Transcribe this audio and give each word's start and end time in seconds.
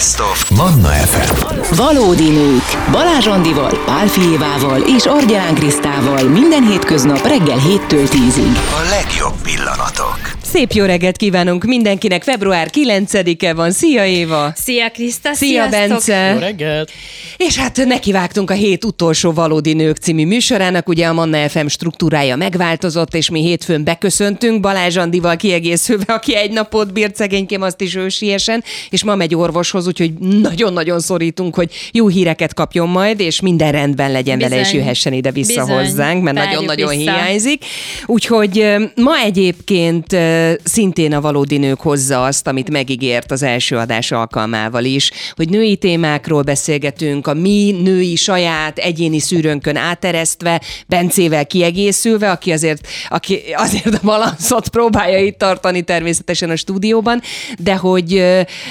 Best 0.00 0.20
of 0.20 0.50
Manna 0.50 0.88
FM. 0.88 1.74
Valódi 1.76 2.30
nők. 2.30 2.88
Balázs 2.90 3.26
Andival, 3.26 3.78
Pál 3.84 4.06
Fijévával 4.06 4.80
és 4.80 5.06
Argyán 5.06 5.54
Krisztával 5.54 6.22
minden 6.22 6.66
hétköznap 6.66 7.26
reggel 7.26 7.58
7-től 7.58 8.08
10-ig. 8.10 8.56
A 8.56 8.88
legjobb 8.90 9.34
pillanatok. 9.42 10.39
Szép 10.52 10.72
jó 10.72 10.84
reggelt 10.84 11.16
kívánunk 11.16 11.64
mindenkinek. 11.64 12.22
Február 12.22 12.70
9-e 12.72 13.54
van. 13.54 13.70
Szia 13.70 14.06
Éva! 14.06 14.52
Szia 14.54 14.90
Kriszta, 14.90 15.34
Szia 15.34 15.68
sziasztok! 15.70 15.88
Bence! 15.88 16.30
Jó 16.32 16.38
reggelt! 16.38 16.90
És 17.36 17.56
hát 17.56 17.84
nekivágtunk 17.86 18.50
a 18.50 18.54
hét 18.54 18.84
utolsó 18.84 19.32
Valódi 19.32 19.72
Nők 19.72 19.96
című 19.96 20.26
műsorának. 20.26 20.88
Ugye 20.88 21.06
a 21.06 21.12
Manna 21.12 21.48
FM 21.48 21.66
struktúrája 21.66 22.36
megváltozott, 22.36 23.14
és 23.14 23.30
mi 23.30 23.40
hétfőn 23.40 23.84
beköszöntünk 23.84 24.60
Balázs 24.60 24.96
Andival 24.96 25.36
kiegészülve, 25.36 26.12
aki 26.12 26.36
egy 26.36 26.50
napot 26.50 26.92
bírt 26.92 27.16
szegénykém, 27.16 27.62
azt 27.62 27.80
is 27.80 27.94
ősiesen, 27.94 28.64
és 28.90 29.04
ma 29.04 29.14
megy 29.14 29.34
orvoshoz, 29.34 29.86
úgyhogy 29.86 30.12
nagyon-nagyon 30.18 31.00
szorítunk, 31.00 31.54
hogy 31.54 31.70
jó 31.92 32.08
híreket 32.08 32.54
kapjon 32.54 32.88
majd, 32.88 33.20
és 33.20 33.40
minden 33.40 33.72
rendben 33.72 34.12
legyen 34.12 34.38
vele, 34.38 34.54
és 34.54 34.60
Bizony. 34.60 34.78
jöhessen 34.78 35.12
ide 35.12 35.30
vissza 35.30 35.64
Bizony. 35.64 35.76
hozzánk, 35.76 36.22
mert 36.22 36.36
nagyon-nagyon 36.36 36.90
hiányzik. 36.90 37.64
Úgyhogy 38.06 38.66
ma 38.94 39.16
egyébként 39.16 40.16
szintén 40.64 41.12
a 41.12 41.20
valódi 41.20 41.56
nők 41.56 41.80
hozza 41.80 42.24
azt, 42.24 42.46
amit 42.46 42.70
megígért 42.70 43.30
az 43.30 43.42
első 43.42 43.76
adás 43.76 44.12
alkalmával 44.12 44.84
is, 44.84 45.10
hogy 45.34 45.48
női 45.48 45.76
témákról 45.76 46.42
beszélgetünk, 46.42 47.26
a 47.26 47.34
mi 47.34 47.76
női 47.82 48.16
saját 48.16 48.78
egyéni 48.78 49.18
szűrőnkön 49.18 49.76
áteresztve, 49.76 50.60
Bencével 50.86 51.46
kiegészülve, 51.46 52.30
aki 52.30 52.52
azért, 52.52 52.86
aki 53.08 53.42
azért 53.54 53.94
a 53.94 54.00
balanszot 54.02 54.68
próbálja 54.68 55.18
itt 55.18 55.38
tartani 55.38 55.82
természetesen 55.82 56.50
a 56.50 56.56
stúdióban, 56.56 57.20
de 57.58 57.76
hogy 57.76 58.24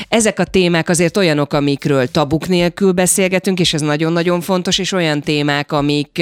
ezek 0.09 0.39
a 0.39 0.43
témák 0.43 0.89
azért 0.89 1.17
olyanok, 1.17 1.53
amikről 1.53 2.07
tabuk 2.07 2.47
nélkül 2.47 2.91
beszélgetünk, 2.91 3.59
és 3.59 3.73
ez 3.73 3.81
nagyon-nagyon 3.81 4.41
fontos, 4.41 4.77
és 4.77 4.91
olyan 4.91 5.21
témák, 5.21 5.71
amik 5.71 6.21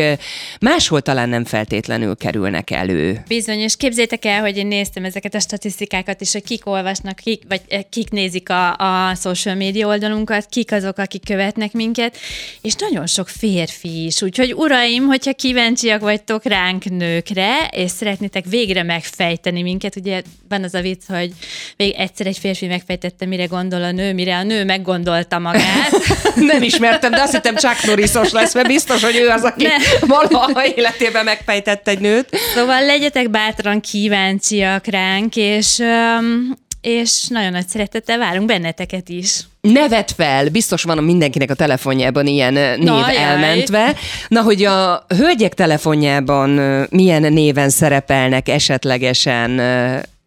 máshol 0.59 1.01
talán 1.01 1.29
nem 1.29 1.45
feltétlenül 1.45 2.15
kerülnek 2.15 2.71
elő. 2.71 3.23
Bizony, 3.27 3.59
és 3.59 3.75
képzétek 3.77 4.25
el, 4.25 4.41
hogy 4.41 4.57
én 4.57 4.67
néztem 4.67 5.05
ezeket 5.05 5.35
a 5.37 5.39
statisztikákat, 5.39 6.21
és 6.21 6.31
hogy 6.31 6.43
kik 6.43 6.67
olvasnak, 6.67 7.15
kik, 7.15 7.43
vagy 7.47 7.61
eh, 7.67 7.81
kik 7.89 8.09
nézik 8.09 8.49
a, 8.49 8.75
a 8.77 9.15
social 9.15 9.55
media 9.55 9.87
oldalunkat, 9.87 10.45
kik 10.49 10.71
azok, 10.71 10.97
akik 10.97 11.25
követnek 11.25 11.71
minket, 11.71 12.17
és 12.61 12.73
nagyon 12.75 13.07
sok 13.07 13.29
férfi 13.29 14.05
is. 14.05 14.21
Úgyhogy 14.21 14.53
uraim, 14.53 15.05
hogyha 15.05 15.33
kíváncsiak 15.33 16.01
vagytok 16.01 16.45
ránk 16.45 16.83
nőkre, 16.85 17.67
és 17.71 17.91
szeretnétek 17.91 18.45
végre 18.45 18.83
megfejteni 18.83 19.61
minket, 19.61 19.95
ugye 19.95 20.21
van 20.49 20.63
az 20.63 20.73
a 20.73 20.81
vicc, 20.81 21.01
hogy 21.07 21.31
még 21.77 21.93
egyszer 21.97 22.27
egy 22.27 22.37
férfi 22.37 22.67
megfejtette, 22.67 23.25
mire 23.25 23.45
gondol 23.45 23.83
a 23.83 23.91
nő, 23.91 24.13
mire 24.13 24.37
a 24.37 24.43
nő 24.43 24.65
meggondolta 24.65 25.39
magát. 25.39 25.91
Nem 26.51 26.61
ismertem, 26.61 27.11
de 27.11 27.21
azt 27.21 27.33
hittem 27.33 27.55
Chuck 27.55 27.83
Norrisos 27.83 28.31
lesz, 28.31 28.53
mert 28.53 28.67
biztos, 28.67 29.03
hogy 29.03 29.15
ő 29.15 29.27
az, 29.27 29.43
aki 29.43 29.63
Ne. 29.63 29.75
valaha 30.15 30.65
életében 30.75 31.23
megfejtett 31.23 31.87
egy 31.87 31.99
nőt. 31.99 32.29
Szóval 32.55 32.85
legyetek 32.85 33.29
bátran 33.29 33.81
kíváncsiak 33.81 34.85
ránk, 34.85 35.26
és, 35.35 35.79
öm, 35.79 36.57
és 36.81 37.27
nagyon 37.27 37.51
nagy 37.51 37.67
szeretettel 37.67 38.17
várunk 38.17 38.47
benneteket 38.47 39.09
is. 39.09 39.39
Nevet 39.61 40.11
fel, 40.11 40.49
biztos 40.49 40.83
van 40.83 41.03
mindenkinek 41.03 41.49
a 41.49 41.53
telefonjában 41.53 42.27
ilyen 42.27 42.53
név 42.53 42.77
Na, 42.77 42.99
jaj. 42.99 43.17
elmentve. 43.17 43.95
Na, 44.27 44.41
hogy 44.41 44.63
a 44.63 45.05
hölgyek 45.17 45.53
telefonjában 45.53 46.49
milyen 46.89 47.33
néven 47.33 47.69
szerepelnek 47.69 48.49
esetlegesen 48.49 49.59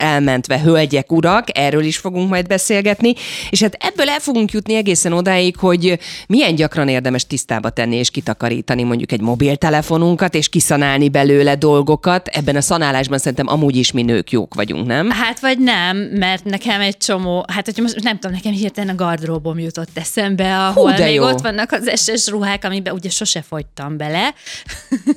elmentve 0.02 0.60
hölgyek, 0.60 1.12
urak, 1.12 1.58
erről 1.58 1.84
is 1.84 1.96
fogunk 1.96 2.28
majd 2.30 2.46
beszélgetni, 2.46 3.14
és 3.50 3.62
hát 3.62 3.76
ebből 3.78 4.08
el 4.08 4.18
fogunk 4.20 4.52
jutni 4.52 4.74
egészen 4.74 5.12
odáig, 5.12 5.56
hogy 5.56 5.98
milyen 6.26 6.54
gyakran 6.54 6.88
érdemes 6.88 7.26
tisztába 7.26 7.70
tenni 7.70 7.96
és 7.96 8.10
kitakarítani 8.10 8.82
mondjuk 8.82 9.12
egy 9.12 9.20
mobiltelefonunkat, 9.20 10.34
és 10.34 10.48
kiszanálni 10.48 11.08
belőle 11.08 11.54
dolgokat. 11.54 12.28
Ebben 12.28 12.56
a 12.56 12.60
szanálásban 12.60 13.18
szerintem 13.18 13.48
amúgy 13.48 13.76
is 13.76 13.92
mi 13.92 14.02
nők 14.02 14.30
jók 14.30 14.54
vagyunk, 14.54 14.86
nem? 14.86 15.10
Hát 15.10 15.40
vagy 15.40 15.58
nem, 15.58 15.96
mert 15.96 16.44
nekem 16.44 16.80
egy 16.80 16.96
csomó, 16.96 17.44
hát 17.52 17.64
hogyha 17.64 17.82
most 17.82 18.02
nem 18.02 18.18
tudom, 18.18 18.36
nekem 18.36 18.52
hirtelen 18.52 18.94
a 18.94 19.04
gardróbom 19.04 19.58
jutott 19.58 19.88
eszembe, 19.94 20.56
ahol 20.66 20.92
de 20.92 21.04
még 21.04 21.14
jó. 21.14 21.24
ott 21.24 21.40
vannak 21.40 21.72
az 21.72 22.00
SS 22.00 22.28
ruhák, 22.28 22.64
amiben 22.64 22.94
ugye 22.94 23.10
sose 23.10 23.42
fogytam 23.48 23.96
bele. 23.96 24.34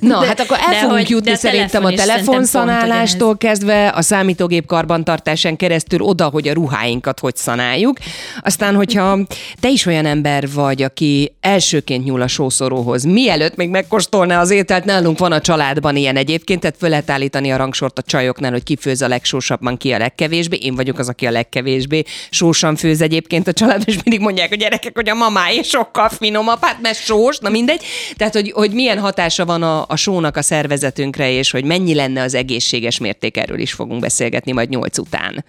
Na, 0.00 0.20
De- 0.20 0.26
hát 0.26 0.40
akkor 0.40 0.56
el 0.60 0.70
de 0.70 0.78
fogunk 0.78 0.98
hogy- 0.98 1.10
jutni 1.10 1.26
de 1.30 1.36
a 1.36 1.36
szerintem 1.36 1.84
a 1.84 1.90
telefon 1.90 1.92
is 1.92 1.98
szerintem 2.00 2.54
telefonszanálástól 2.54 3.36
kezdve, 3.36 3.88
a 3.88 4.02
számítógép 4.02 4.66
karbantartásán 4.74 5.56
keresztül 5.56 6.00
oda, 6.00 6.28
hogy 6.28 6.48
a 6.48 6.52
ruháinkat 6.52 7.20
hogy 7.20 7.36
szanáljuk. 7.36 7.98
Aztán, 8.42 8.74
hogyha 8.74 9.18
te 9.60 9.68
is 9.68 9.86
olyan 9.86 10.06
ember 10.06 10.52
vagy, 10.52 10.82
aki 10.82 11.34
elsőként 11.40 12.04
nyúl 12.04 12.22
a 12.22 12.26
sószoróhoz, 12.26 13.04
mielőtt 13.04 13.56
még 13.56 13.68
megkóstolná 13.68 14.40
az 14.40 14.50
ételt, 14.50 14.84
nálunk 14.84 15.18
van 15.18 15.32
a 15.32 15.40
családban 15.40 15.96
ilyen 15.96 16.16
egyébként, 16.16 16.60
tehát 16.60 16.76
föl 16.78 16.88
lehet 16.88 17.10
állítani 17.10 17.52
a 17.52 17.56
rangsort 17.56 17.98
a 17.98 18.02
csajoknál, 18.02 18.50
hogy 18.50 18.62
ki 18.62 18.76
főz 18.76 19.02
a 19.02 19.08
legsósabban, 19.08 19.76
ki 19.76 19.92
a 19.92 19.98
legkevésbé. 19.98 20.56
Én 20.56 20.74
vagyok 20.74 20.98
az, 20.98 21.08
aki 21.08 21.26
a 21.26 21.30
legkevésbé 21.30 22.02
sósan 22.30 22.76
főz 22.76 23.00
egyébként 23.00 23.48
a 23.48 23.52
családban, 23.52 23.84
és 23.86 23.98
mindig 24.04 24.20
mondják, 24.20 24.48
hogy 24.48 24.58
gyerekek, 24.58 24.94
hogy 24.94 25.08
a 25.08 25.14
mamáé 25.14 25.62
sokkal 25.62 26.08
finomabb, 26.08 26.58
hát 26.60 26.80
mert 26.80 26.98
sós, 26.98 27.38
na 27.38 27.48
mindegy. 27.48 27.82
Tehát, 28.16 28.34
hogy, 28.34 28.52
hogy 28.54 28.70
milyen 28.72 28.98
hatása 28.98 29.44
van 29.44 29.62
a, 29.62 29.84
a 29.88 29.96
sónak 29.96 30.36
a 30.36 30.42
szervezetünkre, 30.42 31.30
és 31.30 31.50
hogy 31.50 31.64
mennyi 31.64 31.94
lenne 31.94 32.22
az 32.22 32.34
egészséges 32.34 32.98
mérték, 32.98 33.36
erről 33.36 33.58
is 33.58 33.72
fogunk 33.72 34.00
beszélgetni 34.00 34.52
majd 34.52 34.63
nyolc 34.68 34.98
után. 34.98 35.44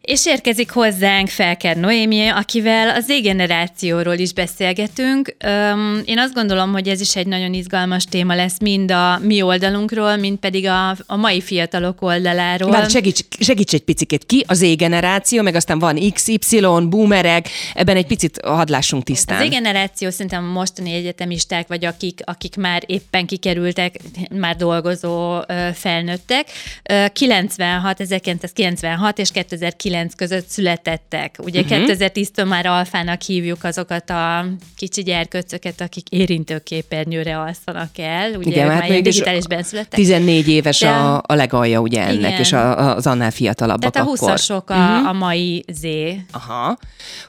És 0.00 0.26
érkezik 0.26 0.70
hozzánk 0.70 1.28
Felker 1.28 1.76
Noémi, 1.76 2.28
akivel 2.28 2.88
az 2.88 3.04
Z-generációról 3.04 4.14
is 4.14 4.32
beszélgetünk. 4.32 5.36
Öm, 5.38 6.02
én 6.04 6.18
azt 6.18 6.34
gondolom, 6.34 6.72
hogy 6.72 6.88
ez 6.88 7.00
is 7.00 7.16
egy 7.16 7.26
nagyon 7.26 7.54
izgalmas 7.54 8.04
téma 8.04 8.34
lesz, 8.34 8.58
mind 8.60 8.90
a 8.90 9.18
mi 9.22 9.42
oldalunkról, 9.42 10.16
mind 10.16 10.38
pedig 10.38 10.66
a, 10.66 10.96
a 11.06 11.16
mai 11.16 11.40
fiatalok 11.40 12.02
oldaláról. 12.02 12.70
Várj, 12.70 12.90
segíts, 12.90 13.20
segíts 13.38 13.74
egy 13.74 13.82
picit 13.84 14.26
ki, 14.26 14.44
az 14.46 14.58
Z-generáció, 14.58 15.42
meg 15.42 15.54
aztán 15.54 15.78
van 15.78 16.12
XY, 16.12 16.60
boomerek, 16.88 17.48
ebben 17.74 17.96
egy 17.96 18.06
picit 18.06 18.40
hadd 18.44 18.70
lássunk 18.70 19.02
tisztán. 19.02 19.42
Az 19.42 19.48
generáció 19.48 20.10
szerintem 20.10 20.44
a 20.44 20.52
mostani 20.52 20.92
egyetemisták, 20.92 21.68
vagy 21.68 21.84
akik, 21.84 22.20
akik 22.24 22.56
már 22.56 22.82
éppen 22.86 23.26
kikerültek, 23.26 23.94
már 24.30 24.56
dolgozó 24.56 25.40
felnőttek, 25.74 26.46
ö, 26.82 27.04
96, 27.12 28.00
1996 28.00 29.18
és 29.18 29.29
2009 29.30 30.14
között 30.14 30.48
születettek. 30.48 31.36
Ugye 31.38 31.60
Mhm. 31.62 31.72
uh-huh. 31.72 31.86
2010-től 31.96 32.48
már 32.48 32.66
alfának 32.66 33.22
hívjuk 33.22 33.64
azokat 33.64 34.10
a 34.10 34.46
kicsi 34.76 35.02
gyerkőcöket, 35.02 35.80
akik 35.80 36.08
érintőképernyőre 36.08 37.38
alszanak 37.38 37.98
el. 37.98 38.30
Ugye 38.34 38.50
Igen, 38.50 38.70
hát 38.70 38.88
mégis 38.88 39.14
digitális 39.14 39.46
benszülettek. 39.46 39.98
14 39.98 40.48
éves 40.48 40.78
De- 40.80 40.88
a, 40.88 41.22
a 41.26 41.34
legalja 41.34 41.80
ugye 41.80 42.02
ennek, 42.02 42.16
Igen. 42.18 42.38
és 42.40 42.52
a, 42.52 42.94
az 42.96 43.06
annál 43.06 43.30
fiatalabbak 43.30 43.92
Tehát 43.92 44.08
a 44.08 44.12
akkor. 44.12 44.32
20-asok 44.38 44.64
a, 44.64 44.74
Mhm. 44.74 44.82
uh-huh. 44.92 45.08
a 45.08 45.12
mai 45.12 45.64
Z. 45.72 45.86
Aha. 46.30 46.78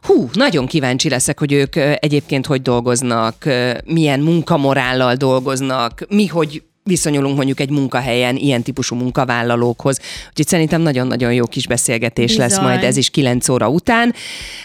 Hú, 0.01 0.29
nagyon 0.34 0.66
kíváncsi 0.67 1.09
leszek, 1.09 1.40
hogy 1.40 1.51
ők 1.51 1.75
egyébként 1.75 2.45
hogy 2.45 2.61
dolgoznak, 2.61 3.45
milyen 3.85 4.19
munkamorállal 4.19 5.16
dolgoznak, 5.16 6.06
mi 6.09 6.28
hogy 6.28 6.63
viszonyulunk 6.84 7.36
mondjuk 7.36 7.59
egy 7.59 7.69
munkahelyen 7.69 8.36
ilyen 8.36 8.62
típusú 8.62 8.96
munkavállalókhoz. 8.96 10.00
Úgyhogy 10.30 10.47
szerintem 10.47 10.81
nagyon-nagyon 10.81 11.34
jó 11.34 11.46
kis 11.46 11.68
beszélgetés 11.68 12.36
lesz 12.36 12.50
Bizony. 12.50 12.66
majd 12.66 12.84
ez 12.84 12.97
is 12.97 13.09
9 13.09 13.50
óra 13.50 13.69
után. 13.69 14.14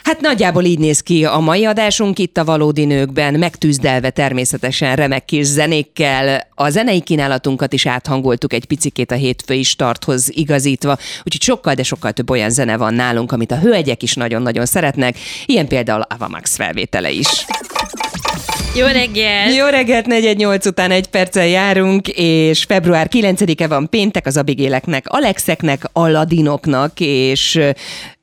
Hát 0.03 0.21
nagyjából 0.21 0.65
így 0.65 0.79
néz 0.79 1.01
ki 1.01 1.25
a 1.25 1.39
mai 1.39 1.65
adásunk 1.65 2.19
itt 2.19 2.37
a 2.37 2.45
Valódi 2.45 2.85
Nőkben, 2.85 3.35
megtűzdelve 3.35 4.11
természetesen 4.11 4.97
remek 4.97 5.25
kis 5.25 5.47
zenékkel. 5.47 6.47
A 6.55 6.71
zenei 6.71 7.01
kínálatunkat 7.01 7.73
is 7.73 7.87
áthangoltuk 7.87 8.53
egy 8.53 8.65
picikét 8.65 9.11
a 9.11 9.15
hétfői 9.15 9.63
starthoz 9.63 10.29
igazítva, 10.37 10.99
úgyhogy 11.19 11.43
sokkal, 11.43 11.75
de 11.75 11.83
sokkal 11.83 12.13
több 12.13 12.31
olyan 12.31 12.51
zene 12.51 12.77
van 12.77 12.95
nálunk, 12.95 13.33
amit 13.33 13.51
a 13.51 13.59
hölgyek 13.59 14.03
is 14.03 14.15
nagyon-nagyon 14.15 14.67
szeretnek, 14.67 15.17
ilyen 15.47 15.69
például 15.69 16.01
Ava 16.01 16.29
Max 16.29 16.57
felvétele 16.57 17.11
is. 17.11 17.47
Jó 18.77 18.87
reggel! 18.87 19.51
Jó 19.51 19.67
reggelt, 19.67 20.07
418 20.07 20.67
után 20.67 20.91
egy 20.91 21.07
perccel 21.07 21.47
járunk, 21.47 22.09
és 22.09 22.65
február 22.65 23.09
9-e 23.11 23.69
van 23.69 23.89
péntek 23.89 24.27
az 24.27 24.37
Abigéleknek, 24.37 25.05
Alexeknek, 25.09 25.83
Aladinoknak, 25.93 26.93
és 27.01 27.61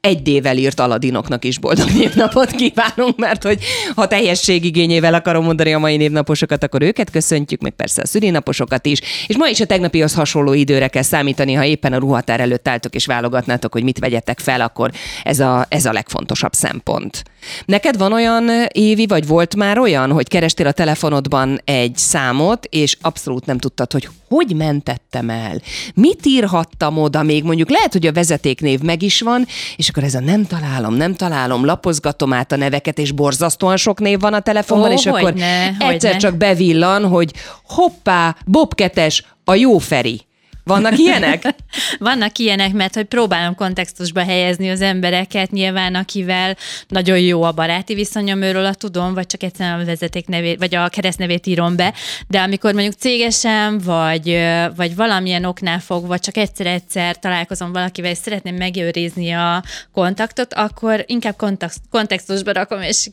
egy 0.04 0.22
D-vel 0.22 0.58
írt 0.58 0.80
Aladinoknak 0.80 1.46
is 1.46 1.60
boldog 1.60 1.90
névnapot 1.90 2.52
kívánunk, 2.52 3.18
mert 3.18 3.44
hogy 3.44 3.64
ha 3.96 4.08
teljességigényével 4.08 5.14
akarom 5.14 5.44
mondani 5.44 5.74
a 5.74 5.80
mai 5.80 5.98
névnaposokat, 5.98 6.64
akkor 6.64 6.82
őket 6.82 7.10
köszöntjük, 7.10 7.62
meg 7.62 7.72
persze 7.72 8.02
a 8.02 8.06
szülinaposokat 8.06 8.86
is. 8.86 9.02
És 9.28 9.38
ma 9.38 9.48
is 9.48 9.60
a 9.60 9.66
tegnapihoz 9.66 10.14
hasonló 10.14 10.54
időre 10.54 10.88
kell 10.88 11.02
számítani, 11.02 11.54
ha 11.54 11.64
éppen 11.64 11.94
a 11.94 11.98
ruhatár 11.98 12.40
előtt 12.40 12.68
álltok 12.68 12.96
és 12.96 13.06
válogatnátok, 13.06 13.74
hogy 13.74 13.84
mit 13.84 14.00
vegyetek 14.00 14.40
fel, 14.40 14.62
akkor 14.62 14.92
ez 15.24 15.40
a, 15.40 15.66
ez 15.70 15.86
a 15.86 15.92
legfontosabb 15.92 16.54
szempont. 16.54 17.24
Neked 17.66 17.98
van 17.98 18.14
olyan 18.14 18.50
évi, 18.72 19.06
vagy 19.08 19.28
volt 19.28 19.56
már 19.56 19.78
olyan, 19.78 20.12
hogy 20.12 20.28
kerestél 20.28 20.68
a 20.68 20.72
telefonodban 20.72 21.62
egy 21.66 21.98
számot, 21.98 22.66
és 22.70 22.98
abszolút 23.02 23.46
nem 23.46 23.58
tudtad, 23.58 23.92
hogy 23.92 24.10
hogy 24.28 24.56
mentettem 24.56 25.30
el, 25.30 25.62
mit 25.96 26.26
írhattam 26.26 26.98
oda 26.98 27.24
még, 27.24 27.44
mondjuk 27.44 27.70
lehet, 27.70 27.92
hogy 27.92 28.08
a 28.08 28.12
vezetéknév 28.12 28.80
meg 28.80 29.02
is 29.02 29.22
van, 29.22 29.46
és 29.76 29.90
akkor 29.96 30.08
ez 30.08 30.16
a 30.16 30.20
nem 30.20 30.46
találom, 30.46 30.94
nem 30.94 31.14
találom, 31.14 31.66
lapozgatom 31.66 32.34
át 32.34 32.52
a 32.52 32.56
neveket, 32.56 32.98
és 32.98 33.12
borzasztóan 33.12 33.78
sok 33.78 34.00
név 34.00 34.20
van 34.20 34.34
a 34.34 34.40
telefonban, 34.40 34.90
Ó, 34.90 34.94
és 34.94 35.06
akkor 35.06 35.22
hogyne, 35.22 35.68
egyszer 35.68 35.90
hogyne. 35.90 36.18
csak 36.18 36.36
bevillan, 36.36 37.08
hogy 37.08 37.34
hoppá, 37.68 38.36
Bobketes, 38.46 39.24
a 39.44 39.56
jó 39.56 39.78
Feri. 39.78 40.26
Vannak 40.64 40.98
ilyenek? 40.98 41.56
Vannak 42.00 42.38
ilyenek, 42.38 42.74
mert 42.74 42.96
hogy 42.96 43.06
próbálom 43.06 43.56
kontextusba 43.56 44.24
helyezni 44.24 44.70
az 44.70 44.82
embereket, 44.82 45.52
nyilván 45.52 45.96
akivel 45.96 46.58
nagyon 46.88 47.20
jó 47.20 47.44
a 47.44 47.52
baráti 47.52 47.94
viszonyom, 47.94 48.42
őről 48.42 48.66
a 48.66 48.74
tudom, 48.74 49.14
vagy 49.14 49.26
csak 49.26 49.44
egyszerűen 49.44 49.80
a 49.80 49.86
vezeték 49.86 50.28
nevét, 50.28 50.60
vagy 50.60 50.76
a 50.76 50.90
keresztnevét 50.90 51.48
írom 51.48 51.76
be, 51.76 51.94
de 52.28 52.40
amikor 52.40 52.74
mondjuk 52.74 52.94
cégesen, 52.94 53.80
vagy, 53.80 54.40
vagy 54.76 54.96
valamilyen 54.96 55.46
oknál 55.46 55.80
fogva 55.80 56.20
csak 56.20 56.38
egyszer-egyszer 56.38 57.20
találkozom 57.20 57.72
valakivel, 57.72 58.12
és 58.12 58.18
szeretném 58.18 58.56
megőrizni 58.56 59.32
a 59.32 59.64
kontaktot, 59.92 60.54
akkor 60.54 61.04
inkább 61.08 61.36
kontext, 61.36 61.80
kontextusba 61.90 62.52
rakom, 62.52 62.82
és 62.82 63.10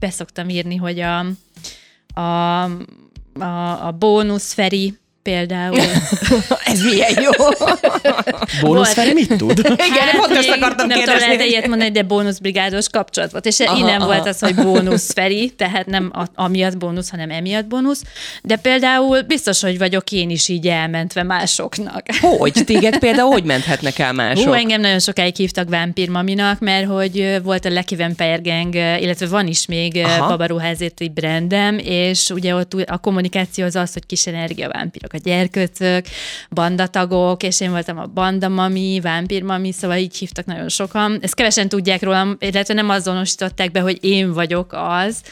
beszoktam 0.00 0.48
írni, 0.48 0.76
hogy 0.76 1.00
a, 1.00 1.26
a, 2.20 2.62
a, 3.38 3.86
a 3.86 3.90
bónusz 3.98 4.52
Feri 4.52 5.00
például. 5.22 5.78
ez 6.64 6.82
milyen 6.82 7.22
jó. 7.22 7.30
Bónusz 8.60 8.92
Feri 8.92 9.12
mit 9.12 9.36
tud? 9.36 9.58
Igen, 9.90 10.06
hát, 10.06 10.16
pont 10.16 10.36
ezt 10.36 10.48
akartam 10.48 10.86
nem 10.86 10.96
kérdezni. 10.96 11.20
tudom, 11.20 11.38
lehet 11.38 11.50
ilyet 11.50 11.66
mondani, 11.66 11.90
de 11.90 12.02
bónuszbrigádos 12.02 12.88
kapcsolat 12.88 13.30
volt. 13.30 13.46
És 13.46 13.60
Aha, 13.60 13.78
innen 13.78 14.00
aha. 14.00 14.06
volt 14.06 14.26
az, 14.26 14.38
hogy 14.38 14.54
bónusz 14.54 15.12
Feri, 15.12 15.50
tehát 15.50 15.86
nem 15.86 16.10
a, 16.14 16.24
amiatt 16.34 16.78
bónusz, 16.78 17.10
hanem 17.10 17.30
emiatt 17.30 17.66
bónusz. 17.66 18.02
De 18.42 18.56
például 18.56 19.22
biztos, 19.22 19.60
hogy 19.60 19.78
vagyok 19.78 20.10
én 20.10 20.30
is 20.30 20.48
így 20.48 20.68
elmentve 20.68 21.22
másoknak. 21.22 22.06
Hogy? 22.20 22.52
Téged 22.66 22.98
például 22.98 23.30
hogy 23.30 23.44
menthetnek 23.44 23.98
el 23.98 24.12
mások? 24.12 24.44
Hú, 24.44 24.52
engem 24.52 24.80
nagyon 24.80 25.00
sokáig 25.00 25.36
hívtak 25.36 25.68
vámpírmaminak, 25.68 26.60
mert 26.60 26.86
hogy 26.86 27.38
volt 27.42 27.64
a 27.64 27.68
Lucky 27.68 27.96
Vampire 27.96 28.40
Gang, 28.42 28.74
illetve 28.74 29.26
van 29.26 29.46
is 29.46 29.66
még 29.66 29.96
Aha. 29.96 30.28
babaruházéti 30.28 31.08
brandem, 31.08 31.78
és 31.78 32.30
ugye 32.30 32.54
ott 32.54 32.74
a 32.86 32.98
kommunikáció 32.98 33.64
az 33.64 33.76
az, 33.76 33.92
hogy 33.92 34.06
kis 34.06 34.26
energia 34.26 34.68
vámpírok, 34.68 35.11
a 35.12 35.18
gyerköcök, 35.18 36.06
bandatagok, 36.50 37.42
és 37.42 37.60
én 37.60 37.70
voltam 37.70 37.98
a 37.98 38.06
bandamami, 38.06 39.00
vámpírmami, 39.02 39.72
szóval 39.72 39.96
így 39.96 40.16
hívtak 40.16 40.44
nagyon 40.44 40.68
sokan. 40.68 41.18
Ezt 41.20 41.34
kevesen 41.34 41.68
tudják 41.68 42.02
rólam, 42.02 42.36
illetve 42.38 42.74
nem 42.74 42.88
azonosították 42.88 43.70
be, 43.70 43.80
hogy 43.80 43.98
én 44.04 44.32
vagyok 44.32 44.72
az, 44.72 45.22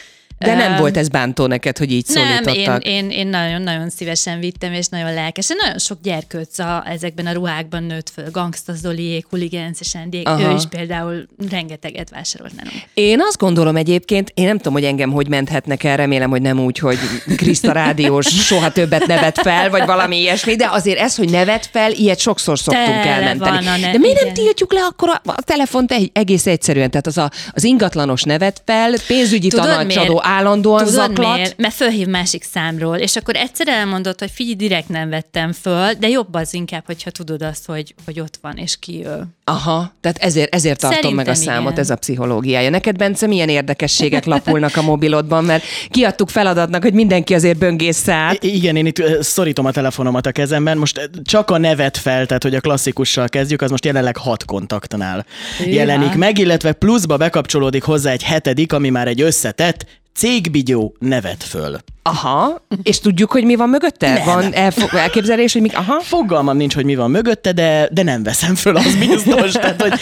De 0.44 0.54
nem 0.54 0.76
volt 0.76 0.96
ez 0.96 1.08
bántó 1.08 1.46
neked, 1.46 1.78
hogy 1.78 1.92
így 1.92 2.04
nem, 2.08 2.24
én, 2.24 2.42
szólítottak? 2.42 2.84
én, 2.84 3.10
én 3.10 3.26
nagyon-nagyon 3.26 3.90
szívesen 3.90 4.40
vittem, 4.40 4.72
és 4.72 4.86
nagyon 4.86 5.14
lelkesen. 5.14 5.56
Nagyon 5.62 5.78
sok 5.78 5.98
gyerkőc 6.02 6.58
a, 6.58 6.84
ezekben 6.86 7.26
a 7.26 7.32
ruhákban 7.32 7.82
nőtt 7.82 8.10
föl. 8.10 8.30
Gangsta 8.30 8.74
Zoliék, 8.74 9.26
Huligánc 9.30 9.80
és 9.80 9.94
Andiék. 9.94 10.28
Ő 10.28 10.54
is 10.54 10.62
például 10.68 11.26
rengeteget 11.50 12.10
vásárolt 12.10 12.52
nálunk. 12.56 12.82
Én 12.94 13.20
azt 13.20 13.38
gondolom 13.38 13.76
egyébként, 13.76 14.30
én 14.34 14.46
nem 14.46 14.56
tudom, 14.56 14.72
hogy 14.72 14.84
engem 14.84 15.10
hogy 15.10 15.28
menthetnek 15.28 15.84
el, 15.84 15.96
remélem, 15.96 16.30
hogy 16.30 16.42
nem 16.42 16.60
úgy, 16.60 16.78
hogy 16.78 16.98
Kriszta 17.36 17.72
rádiós 17.72 18.26
soha 18.48 18.72
többet 18.72 19.06
nevet 19.06 19.38
fel, 19.38 19.70
vagy 19.70 19.86
valami 19.86 20.16
ilyesmi, 20.16 20.56
de 20.56 20.68
azért 20.70 20.98
ez, 20.98 21.16
hogy 21.16 21.30
nevet 21.30 21.68
fel, 21.72 21.92
ilyet 21.92 22.18
sokszor 22.18 22.58
szoktunk 22.58 22.86
Tele 22.86 23.14
elmenteni. 23.14 23.64
van 23.64 23.80
ne- 23.80 23.90
de 23.92 23.98
miért 23.98 24.20
nem 24.20 24.30
igen. 24.30 24.44
tiltjuk 24.44 24.72
le 24.72 24.80
akkor 24.80 25.08
a, 25.08 25.20
a 25.24 25.42
telefont 25.42 25.94
egész 26.12 26.46
egyszerűen? 26.46 26.90
Tehát 26.90 27.06
az, 27.06 27.18
a, 27.18 27.30
az 27.50 27.64
ingatlanos 27.64 28.22
nevet 28.22 28.62
fel, 28.66 28.92
pénzügyi 29.06 29.48
Tudod 29.48 29.64
tanácsadó 29.64 30.06
miért? 30.06 30.24
Állandóan 30.30 30.78
Tudod 30.84 30.92
zaklat. 30.94 31.34
miért? 31.34 31.56
Mert 31.58 31.74
fölhív 31.74 32.06
másik 32.06 32.42
számról, 32.42 32.96
és 32.96 33.16
akkor 33.16 33.36
egyszer 33.36 33.68
elmondod, 33.68 34.18
hogy 34.18 34.30
figyelj, 34.30 34.54
direkt 34.56 34.88
nem 34.88 35.08
vettem 35.08 35.52
föl, 35.52 35.92
de 35.92 36.08
jobb 36.08 36.34
az 36.34 36.54
inkább, 36.54 36.82
hogyha 36.86 37.10
tudod 37.10 37.42
azt, 37.42 37.66
hogy, 37.66 37.94
hogy 38.04 38.20
ott 38.20 38.38
van, 38.42 38.56
és 38.56 38.78
kijön. 38.78 39.34
Aha, 39.44 39.92
tehát 40.00 40.18
ezért, 40.18 40.54
ezért 40.54 40.80
tartom 40.80 41.14
meg 41.14 41.28
a 41.28 41.34
Szerintem 41.34 41.54
számot, 41.54 41.70
igen. 41.72 41.84
ez 41.84 41.90
a 41.90 41.96
pszichológiája. 41.96 42.70
Neked, 42.70 42.96
Bence, 42.96 43.26
milyen 43.26 43.48
érdekességek 43.48 44.24
lapulnak 44.24 44.76
a 44.76 44.82
mobilodban, 44.82 45.44
mert 45.44 45.64
kiadtuk 45.88 46.28
feladatnak, 46.28 46.82
hogy 46.82 46.92
mindenki 46.92 47.34
azért 47.34 47.58
böngészze 47.58 48.12
át. 48.12 48.44
I- 48.44 48.54
Igen, 48.54 48.76
én 48.76 48.86
itt 48.86 49.22
szorítom 49.22 49.66
a 49.66 49.70
telefonomat 49.70 50.26
a 50.26 50.32
kezemben. 50.32 50.78
Most 50.78 51.10
csak 51.24 51.50
a 51.50 51.58
nevet 51.58 51.96
fel, 51.96 52.26
tehát 52.26 52.42
hogy 52.42 52.54
a 52.54 52.60
klasszikussal 52.60 53.28
kezdjük, 53.28 53.62
az 53.62 53.70
most 53.70 53.84
jelenleg 53.84 54.16
hat 54.16 54.44
kontaktnál 54.44 55.24
Hűha. 55.58 55.70
jelenik 55.70 56.14
meg, 56.14 56.38
illetve 56.38 56.72
pluszba 56.72 57.16
bekapcsolódik 57.16 57.82
hozzá 57.82 58.10
egy 58.10 58.22
hetedik, 58.22 58.72
ami 58.72 58.88
már 58.88 59.08
egy 59.08 59.20
összetett 59.20 59.86
cégbigyó 60.12 60.94
nevet 60.98 61.42
föl. 61.42 61.78
Aha, 62.02 62.66
és 62.82 63.00
tudjuk, 63.00 63.32
hogy 63.32 63.44
mi 63.44 63.54
van 63.54 63.68
mögötte? 63.68 64.12
Nem. 64.12 64.24
Van 64.24 64.54
elfo- 64.54 64.92
elképzelés, 64.92 65.52
hogy 65.52 65.62
mi... 65.62 65.68
Aha. 65.72 66.00
Fogalmam 66.00 66.56
nincs, 66.56 66.74
hogy 66.74 66.84
mi 66.84 66.94
van 66.94 67.10
mögötte, 67.10 67.52
de, 67.52 67.88
de 67.92 68.02
nem 68.02 68.22
veszem 68.22 68.54
föl, 68.54 68.76
az 68.76 68.96
biztos. 68.96 69.52
Tehát, 69.60 69.82
hogy, 69.82 69.92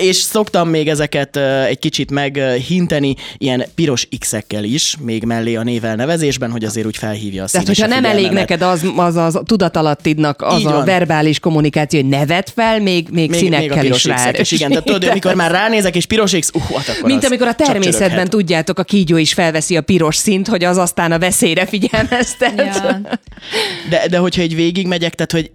és 0.00 0.16
szoktam 0.16 0.68
még 0.68 0.88
ezeket 0.88 1.36
egy 1.68 1.78
kicsit 1.78 2.10
meghinteni 2.10 3.14
ilyen 3.38 3.64
piros 3.74 4.08
X-ekkel 4.18 4.64
is, 4.64 4.96
még 5.00 5.24
mellé 5.24 5.54
a 5.54 5.62
névelnevezésben, 5.62 6.50
hogy 6.50 6.64
azért 6.64 6.86
úgy 6.86 6.96
felhívja 6.96 7.42
a 7.42 7.46
Tehát, 7.46 7.66
hogyha 7.66 7.84
a 7.84 7.88
nem 7.88 8.04
elég 8.04 8.30
neked 8.30 8.62
az, 8.62 8.86
az, 8.96 9.16
az 9.16 9.40
tudatalattidnak 9.44 10.42
az 10.42 10.58
Így 10.58 10.66
a 10.66 10.70
van. 10.70 10.84
verbális 10.84 11.38
kommunikáció, 11.38 12.00
hogy 12.00 12.08
nevet 12.08 12.52
fel, 12.54 12.80
még, 12.80 13.08
még, 13.10 13.30
még, 13.30 13.38
színekkel 13.38 13.68
még 13.68 13.76
a 13.76 13.80
piros 13.80 13.96
is 13.96 14.04
rá. 14.04 14.14
X-ek 14.14 14.38
is, 14.38 14.50
igen. 14.50 14.68
Tehát 14.68 14.84
tudod, 14.84 15.04
amikor 15.10 15.34
már 15.34 15.50
ránézek, 15.50 15.96
és 15.96 16.06
piros 16.06 16.32
X, 16.38 16.50
uh, 16.54 16.62
hát 16.62 16.88
akkor 16.88 17.10
Mint 17.10 17.24
amikor 17.24 17.46
a 17.46 17.54
természetben 17.54 18.28
tudjátok, 18.28 18.78
a 18.78 18.82
kígyó 18.82 19.16
is 19.16 19.32
felveszi 19.32 19.76
a 19.76 19.80
piros 19.80 20.16
szint, 20.16 20.48
hogy 20.48 20.64
az 20.64 20.76
aztán 20.76 21.12
a 21.12 21.18
veszélyre 21.44 21.66
figyelmeztet. 21.66 22.56
Ja. 22.58 23.00
De, 23.88 24.08
de 24.08 24.18
hogyha 24.18 24.42
így 24.42 24.54
végig 24.54 24.86
megyek, 24.86 25.14
tehát 25.14 25.32
hogy 25.32 25.50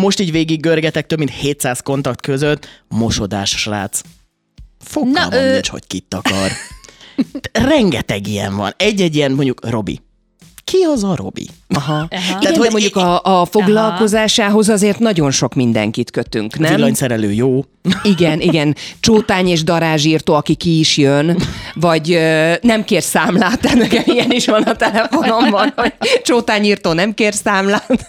most 0.00 0.20
így 0.20 0.32
végig 0.32 0.60
görgetek 0.60 1.06
több 1.06 1.18
mint 1.18 1.30
700 1.30 1.80
kontakt 1.80 2.20
között, 2.20 2.82
mosodás 2.88 3.50
srác. 3.50 4.00
Fogalmam 4.78 5.28
Na, 5.30 5.42
ő- 5.42 5.52
nincs, 5.52 5.68
hogy 5.68 5.86
kit 5.86 6.14
akar. 6.14 6.50
Rengeteg 7.52 8.26
ilyen 8.26 8.56
van. 8.56 8.72
Egy-egy 8.76 9.16
ilyen, 9.16 9.32
mondjuk 9.32 9.68
Robi. 9.70 10.00
Ki 10.64 10.76
az 10.82 11.04
a 11.04 11.16
Robi? 11.16 11.48
Aha. 11.74 11.92
Aha. 11.92 12.06
Igen, 12.10 12.40
Tehát, 12.40 12.52
de 12.52 12.58
hogy 12.58 12.70
mondjuk 12.70 12.96
a, 12.96 13.40
a 13.40 13.44
foglalkozásához 13.44 14.68
azért 14.68 14.98
nagyon 14.98 15.30
sok 15.30 15.54
mindenkit 15.54 16.10
kötünk, 16.10 16.58
nem? 16.58 16.74
Villanyszerelő 16.74 17.32
jó. 17.32 17.64
Igen, 18.02 18.40
igen. 18.40 18.76
Csótány 19.00 19.48
és 19.48 19.64
darázsírtó, 19.64 20.34
aki 20.34 20.54
ki 20.54 20.78
is 20.78 20.96
jön, 20.96 21.36
vagy 21.74 22.12
ö, 22.12 22.52
nem 22.60 22.84
kér 22.84 23.02
számlát, 23.02 23.60
tehát 23.60 23.78
nekem 23.88 24.02
ilyen 24.06 24.30
is 24.30 24.46
van 24.46 24.62
a 24.62 24.76
telefonomban, 24.76 25.72
hogy 25.76 25.92
csótányírtó 26.22 26.92
nem 26.92 27.14
kér 27.14 27.34
számlát. 27.34 28.06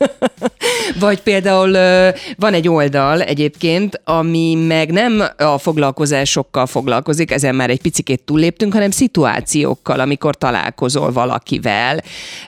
vagy 1.00 1.21
például 1.21 1.74
ö, 1.74 2.10
van 2.38 2.54
egy 2.54 2.68
oldal 2.68 3.21
egyébként, 3.21 4.01
ami 4.04 4.56
meg 4.68 4.92
nem 4.92 5.24
a 5.38 5.57
foglalkozásokkal 5.57 6.65
foglalkozik, 6.65 7.31
ezen 7.31 7.56
már 7.56 7.69
egy 7.69 7.81
picikét 7.81 8.21
túlléptünk, 8.24 8.74
hanem 8.74 8.92
szituációkkal, 8.92 10.00
amikor 10.00 10.36
találkozol 10.36 11.12
valakivel. 11.12 12.01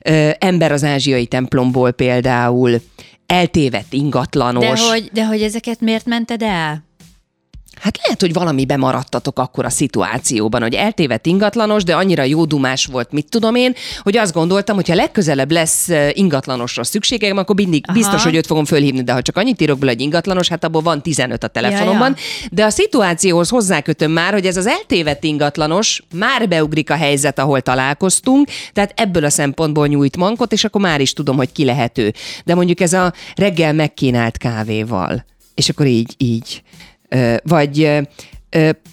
Ö, 0.03 0.29
ember 0.39 0.71
az 0.71 0.83
ázsiai 0.83 1.04
templomból 1.27 1.91
például, 1.91 2.81
eltévedt 3.25 3.93
ingatlanos. 3.93 4.79
De 4.79 4.87
hogy, 4.87 5.09
de 5.13 5.25
hogy 5.25 5.41
ezeket 5.41 5.79
miért 5.79 6.05
mented 6.05 6.41
el? 6.41 6.84
Hát 7.81 7.99
lehet, 8.03 8.21
hogy 8.21 8.33
valami 8.33 8.65
bemaradtatok 8.65 9.39
akkor 9.39 9.65
a 9.65 9.69
szituációban, 9.69 10.61
hogy 10.61 10.73
eltévedt 10.73 11.25
ingatlanos, 11.25 11.83
de 11.83 11.95
annyira 11.95 12.23
jó 12.23 12.45
dumás 12.45 12.85
volt, 12.85 13.11
mit 13.11 13.29
tudom 13.29 13.55
én, 13.55 13.75
hogy 14.01 14.17
azt 14.17 14.33
gondoltam, 14.33 14.75
hogy 14.75 14.87
ha 14.87 14.95
legközelebb 14.95 15.51
lesz 15.51 15.89
ingatlanosra 16.11 16.83
szükségem, 16.83 17.37
akkor 17.37 17.55
mindig 17.55 17.83
Aha. 17.87 17.97
biztos, 17.97 18.23
hogy 18.23 18.35
őt 18.35 18.45
fogom 18.45 18.65
fölhívni, 18.65 19.03
de 19.03 19.13
ha 19.13 19.21
csak 19.21 19.37
annyit 19.37 19.61
írok 19.61 19.79
bele, 19.79 19.91
hogy 19.91 20.01
ingatlanos, 20.01 20.47
hát 20.47 20.63
abból 20.63 20.81
van 20.81 21.01
15 21.01 21.43
a 21.43 21.47
telefonomban. 21.47 22.15
Ja, 22.17 22.47
De 22.51 22.65
a 22.65 22.69
szituációhoz 22.69 23.49
hozzákötöm 23.49 24.11
már, 24.11 24.33
hogy 24.33 24.45
ez 24.45 24.57
az 24.57 24.67
eltévedt 24.67 25.23
ingatlanos 25.23 26.03
már 26.13 26.47
beugrik 26.47 26.89
a 26.89 26.95
helyzet, 26.95 27.39
ahol 27.39 27.61
találkoztunk, 27.61 28.49
tehát 28.73 28.93
ebből 28.95 29.25
a 29.25 29.29
szempontból 29.29 29.87
nyújt 29.87 30.17
mankot, 30.17 30.51
és 30.51 30.63
akkor 30.63 30.81
már 30.81 31.01
is 31.01 31.13
tudom, 31.13 31.35
hogy 31.35 31.51
ki 31.51 31.65
lehető. 31.65 32.13
De 32.45 32.55
mondjuk 32.55 32.79
ez 32.79 32.93
a 32.93 33.13
reggel 33.35 33.73
megkínált 33.73 34.37
kávéval, 34.37 35.25
és 35.55 35.69
akkor 35.69 35.85
így, 35.85 36.13
így. 36.17 36.63
Vagy 37.43 37.89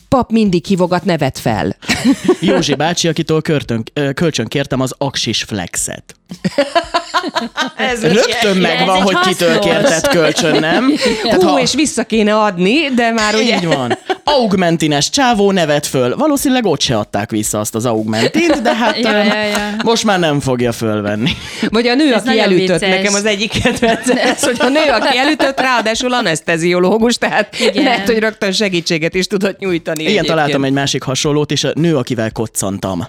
pap 0.09 0.31
mindig 0.31 0.64
hívogat, 0.67 1.05
nevet 1.05 1.38
fel. 1.38 1.76
Józsi 2.41 2.75
bácsi, 2.75 3.09
akitől 3.09 3.43
körtön, 3.43 3.83
kölcsön 4.14 4.47
kértem 4.47 4.81
az 4.81 4.95
Axis 4.99 5.43
Flexet. 5.43 6.14
Ez 7.76 8.02
Rögtön 8.02 8.57
megvan, 8.57 8.97
egy 8.97 9.02
hogy 9.02 9.19
kitől 9.19 9.59
kérted 9.59 10.09
kölcsön, 10.09 10.61
nem? 10.61 10.93
Tehát 11.23 11.43
Hú, 11.43 11.49
ha- 11.49 11.61
és 11.61 11.75
vissza 11.75 12.05
kéne 12.05 12.38
adni, 12.38 12.88
de 12.95 13.11
már 13.11 13.35
ugye... 13.35 13.57
Így 13.57 13.67
van. 13.67 13.99
Augmentines 14.25 15.11
csávó 15.11 15.50
nevet 15.50 15.87
föl. 15.87 16.17
Valószínűleg 16.17 16.67
ott 16.67 16.81
se 16.81 16.99
adták 16.99 17.31
vissza 17.31 17.61
azt 17.61 17.75
az 17.75 17.87
augmentint, 17.87 18.62
de 18.62 18.75
hát 18.75 18.99
Ja, 19.02 19.23
ja, 19.23 19.43
ja. 19.43 19.57
most 19.85 20.05
már 20.05 20.19
nem 20.19 20.41
fogja 20.41 20.73
fölvenni. 20.73 21.31
Vagy 21.69 21.87
a 21.87 21.95
nő, 21.95 22.14
Ez 22.14 22.26
aki 22.26 22.38
elütött, 22.41 22.79
vicces. 22.79 22.97
nekem 22.97 23.14
az 23.14 23.25
egyik 23.25 23.62
kedvencem, 23.62 24.17
ez, 24.33 24.45
hogy 24.45 24.57
a 24.59 24.69
nő, 24.69 24.91
aki 25.00 25.19
elütött, 25.19 25.61
ráadásul 25.61 26.12
anesteziológus, 26.12 27.17
tehát 27.17 27.61
Igen. 27.61 27.83
lehet, 27.85 28.07
hogy 28.07 28.19
rögtön 28.19 28.52
segítséget 28.52 29.14
is 29.14 29.26
tudott 29.26 29.59
nyújtani. 29.59 30.00
Igen, 30.00 30.12
egyébként. 30.12 30.37
találtam 30.37 30.64
egy 30.64 30.73
másik 30.73 31.02
hasonlót, 31.02 31.50
és 31.50 31.64
a 31.64 31.71
nő, 31.75 31.97
akivel 31.97 32.33
koccantam. 32.33 33.07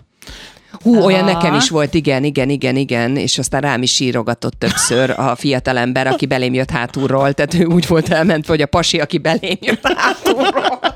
Hú, 0.84 0.96
olyan 1.04 1.28
Aha. 1.28 1.34
nekem 1.34 1.54
is 1.56 1.70
volt, 1.70 1.94
igen, 1.94 2.24
igen, 2.24 2.50
igen, 2.50 2.76
igen, 2.76 3.18
és 3.18 3.38
aztán 3.38 3.62
rám 3.62 3.82
is 3.82 3.94
sírogatott 3.94 4.54
többször 4.60 5.10
a 5.10 5.36
fiatalember, 5.36 6.08
aki 6.08 6.26
belém 6.26 6.54
jött 6.54 6.70
hátulról, 6.70 7.34
tehát 7.34 7.54
ő 7.54 7.66
úgy 7.66 7.88
volt 7.88 8.10
elmentve, 8.10 8.52
hogy 8.54 8.62
a 8.62 8.66
pasi, 8.66 9.00
aki 9.00 9.18
belém 9.18 9.58
jött 9.62 9.88
hátulról. 9.96 10.93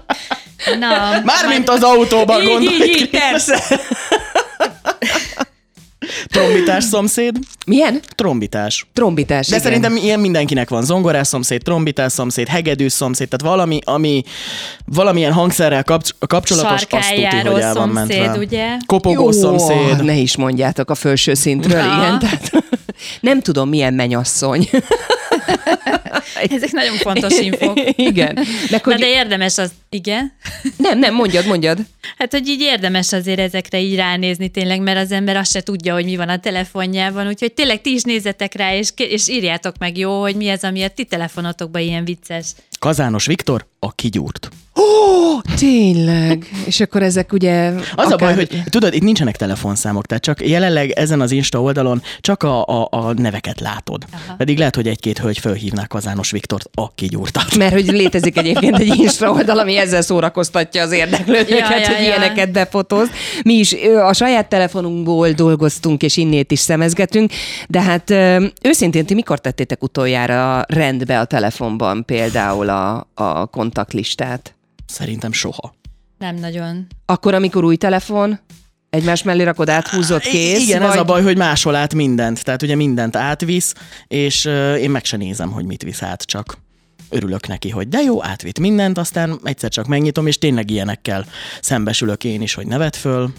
Na, 0.79 1.21
Mármint 1.23 1.69
az 1.69 1.81
autóban 1.83 2.41
Így, 2.41 2.47
gondolj. 2.47 2.75
így, 2.75 2.95
így, 2.99 3.09
persze. 3.09 3.63
Trombitás 6.27 6.83
szomszéd? 6.83 7.37
Milyen? 7.65 7.99
Trombitás. 8.15 8.87
Trombitás, 8.93 9.47
De 9.47 9.55
igen. 9.55 9.65
szerintem 9.67 9.95
ilyen 9.95 10.19
mindenkinek 10.19 10.69
van. 10.69 10.83
Zongorás 10.83 11.27
szomszéd, 11.27 11.61
trombitás 11.63 12.11
szomszéd, 12.11 12.47
hegedűs 12.47 12.91
szomszéd, 12.93 13.27
tehát 13.29 13.55
valami, 13.55 13.79
ami 13.85 14.23
valamilyen 14.85 15.33
hangszerrel 15.33 15.83
kapcs- 15.83 16.15
kapcsolatos, 16.27 16.71
azt 16.71 16.89
Sarkáljáró 16.89 17.51
hogy 17.51 17.61
el 17.61 17.73
van 17.73 17.93
szomszéd, 17.95 18.19
mentve. 18.19 18.37
ugye? 18.39 18.67
Kopogó 18.85 19.31
szomszéd. 19.31 20.03
Ne 20.03 20.13
is 20.15 20.35
mondjátok 20.35 20.89
a 20.89 20.95
felső 20.95 21.33
szintről, 21.33 21.81
Na. 21.83 21.97
igen. 21.97 22.19
Tehát, 22.19 22.51
nem 23.21 23.41
tudom, 23.41 23.69
milyen 23.69 23.93
menyasszony. 23.93 24.69
Ezek 26.49 26.71
nagyon 26.71 26.95
fontos 26.95 27.39
infok. 27.39 27.79
igen. 28.11 28.33
Meg, 28.69 28.81
Na 28.85 28.91
hogy... 28.91 28.99
de 28.99 29.07
érdemes 29.07 29.57
az, 29.57 29.71
igen. 29.89 30.33
Nem, 30.77 30.99
nem, 30.99 31.13
mondjad, 31.13 31.45
mondjad. 31.45 31.79
Hát, 32.17 32.31
hogy 32.31 32.47
így 32.47 32.61
érdemes 32.61 33.13
azért 33.13 33.39
ezekre 33.39 33.79
így 33.79 33.95
ránézni 33.95 34.49
tényleg, 34.49 34.81
mert 34.81 34.99
az 34.99 35.11
ember 35.11 35.35
azt 35.35 35.51
se 35.51 35.61
tudja, 35.61 35.93
hogy 35.93 36.05
mi 36.05 36.15
van 36.15 36.29
a 36.29 36.39
telefonjában, 36.39 37.27
úgyhogy 37.27 37.53
tényleg 37.53 37.81
ti 37.81 37.93
is 37.93 38.01
nézzetek 38.01 38.53
rá, 38.53 38.75
és, 38.75 38.89
és 38.95 39.29
írjátok 39.29 39.77
meg 39.77 39.97
jó, 39.97 40.21
hogy 40.21 40.35
mi 40.35 40.49
az, 40.49 40.63
ami 40.63 40.83
a 40.83 40.87
ti 40.87 41.03
telefonotokban 41.03 41.81
ilyen 41.81 42.05
vicces. 42.05 42.45
Kazános 42.79 43.25
Viktor, 43.25 43.65
a 43.79 43.91
kigyúrt. 43.91 44.49
Ó, 44.75 45.41
tényleg. 45.55 46.49
És 46.65 46.79
akkor 46.79 47.03
ezek 47.03 47.33
ugye... 47.33 47.71
Az 47.95 48.11
a 48.11 48.15
baj, 48.15 48.35
hogy 48.35 48.63
tudod, 48.69 48.93
itt 48.93 49.01
nincsenek 49.01 49.35
telefonszámok, 49.35 50.05
tehát 50.05 50.23
csak 50.23 50.47
jelenleg 50.47 50.89
ezen 50.89 51.21
az 51.21 51.31
Insta 51.31 51.61
oldalon 51.61 52.01
csak 52.21 52.43
a, 52.43 52.65
a, 52.65 52.87
a 52.91 53.13
neveket 53.13 53.59
látod. 53.59 54.03
Aha. 54.11 54.35
Pedig 54.37 54.57
lehet, 54.57 54.75
hogy 54.75 54.87
egy-két 54.87 55.17
hölgy 55.17 55.37
fölhívnák 55.37 55.87
Kazános 55.87 56.31
Viktort 56.31 56.69
a 56.73 56.93
kigyúrtat. 56.95 57.55
Mert 57.55 57.73
hogy 57.73 57.85
létezik 57.85 58.37
egyébként 58.37 58.79
egy 58.79 58.95
Insta 58.95 59.31
oldal, 59.31 59.59
ami 59.59 59.77
ezzel 59.77 60.01
szórakoztatja 60.01 60.83
az 60.83 60.91
érdeklődőket, 60.91 61.69
Ja, 61.69 61.79
ja, 61.79 61.87
hogy 61.87 61.95
ja. 61.95 62.05
ilyeneket 62.05 62.51
befotóz. 62.51 63.07
Mi 63.43 63.53
is 63.53 63.75
a 64.03 64.13
saját 64.13 64.49
telefonunkból 64.49 65.29
dolgoztunk, 65.29 66.03
és 66.03 66.17
innét 66.17 66.51
is 66.51 66.59
szemezgetünk, 66.59 67.31
de 67.67 67.81
hát 67.81 68.09
őszintén 68.61 69.05
ti 69.05 69.13
mikor 69.13 69.39
tettétek 69.39 69.83
utoljára 69.83 70.63
rendbe 70.67 71.19
a 71.19 71.25
telefonban 71.25 72.05
például 72.05 72.66
a, 72.69 73.07
a 73.13 73.45
kontaktlistát? 73.45 74.55
Szerintem 74.85 75.31
soha. 75.31 75.75
Nem 76.17 76.35
nagyon. 76.35 76.87
Akkor, 77.05 77.33
amikor 77.33 77.63
új 77.63 77.75
telefon, 77.75 78.39
egymás 78.89 79.23
mellé 79.23 79.43
rakod, 79.43 79.69
áthúzott, 79.69 80.21
kész? 80.21 80.59
Igen, 80.59 80.81
vagy... 80.81 80.91
ez 80.91 80.97
a 80.97 81.03
baj, 81.03 81.23
hogy 81.23 81.37
máshol 81.37 81.75
át 81.75 81.93
mindent. 81.93 82.43
Tehát 82.43 82.61
ugye 82.61 82.75
mindent 82.75 83.15
átvisz, 83.15 83.73
és 84.07 84.45
én 84.79 84.89
meg 84.89 85.05
se 85.05 85.17
nézem, 85.17 85.51
hogy 85.51 85.65
mit 85.65 85.83
visz 85.83 86.03
át, 86.03 86.21
csak 86.21 86.57
örülök 87.09 87.47
neki, 87.47 87.69
hogy 87.69 87.87
de 87.87 87.99
jó, 88.01 88.23
átvitt 88.23 88.59
mindent, 88.59 88.97
aztán 88.97 89.39
egyszer 89.43 89.69
csak 89.69 89.87
megnyitom, 89.87 90.27
és 90.27 90.37
tényleg 90.37 90.69
ilyenekkel 90.69 91.25
szembesülök 91.61 92.23
én 92.23 92.41
is, 92.41 92.53
hogy 92.53 92.67
nevet 92.67 92.95
föl, 92.95 93.29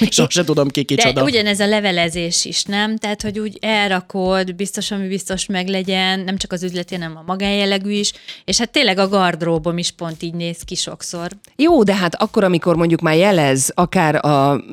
és 0.00 0.18
azt 0.18 0.30
se 0.30 0.44
tudom 0.44 0.68
ki 0.68 0.82
De 0.82 0.94
kicsoda. 0.94 1.22
ugyanez 1.22 1.60
a 1.60 1.66
levelezés 1.66 2.44
is, 2.44 2.62
nem? 2.64 2.96
Tehát, 2.96 3.22
hogy 3.22 3.38
úgy 3.38 3.58
elrakod, 3.60 4.54
biztos, 4.54 4.90
ami 4.90 5.08
biztos 5.08 5.46
meglegyen, 5.46 6.20
nem 6.20 6.36
csak 6.36 6.52
az 6.52 6.62
üzleti, 6.62 6.94
hanem 6.94 7.16
a 7.16 7.22
magánjellegű 7.26 7.90
is, 7.90 8.12
és 8.44 8.58
hát 8.58 8.70
tényleg 8.70 8.98
a 8.98 9.08
gardróbom 9.08 9.78
is 9.78 9.90
pont 9.90 10.22
így 10.22 10.34
néz 10.34 10.58
ki 10.62 10.74
sokszor. 10.74 11.28
Jó, 11.56 11.82
de 11.82 11.94
hát 11.94 12.14
akkor, 12.14 12.44
amikor 12.44 12.76
mondjuk 12.76 13.00
már 13.00 13.16
jelez 13.16 13.70
akár 13.74 14.24
a 14.24 14.64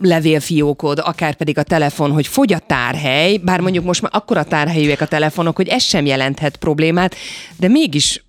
levélfiókod, 0.00 0.98
akár 1.04 1.34
pedig 1.34 1.58
a 1.58 1.62
telefon, 1.62 2.10
hogy 2.10 2.26
fogy 2.26 2.52
a 2.52 2.58
tárhely, 2.58 3.36
bár 3.36 3.60
mondjuk 3.60 3.84
most 3.84 4.02
már 4.02 4.10
akkora 4.14 4.44
tárhelyűek 4.44 5.00
a 5.00 5.06
telefonok, 5.06 5.56
hogy 5.56 5.68
ez 5.68 5.82
sem 5.82 6.06
jelenthet 6.06 6.56
problémát, 6.56 7.14
de 7.56 7.68
mégis 7.68 8.24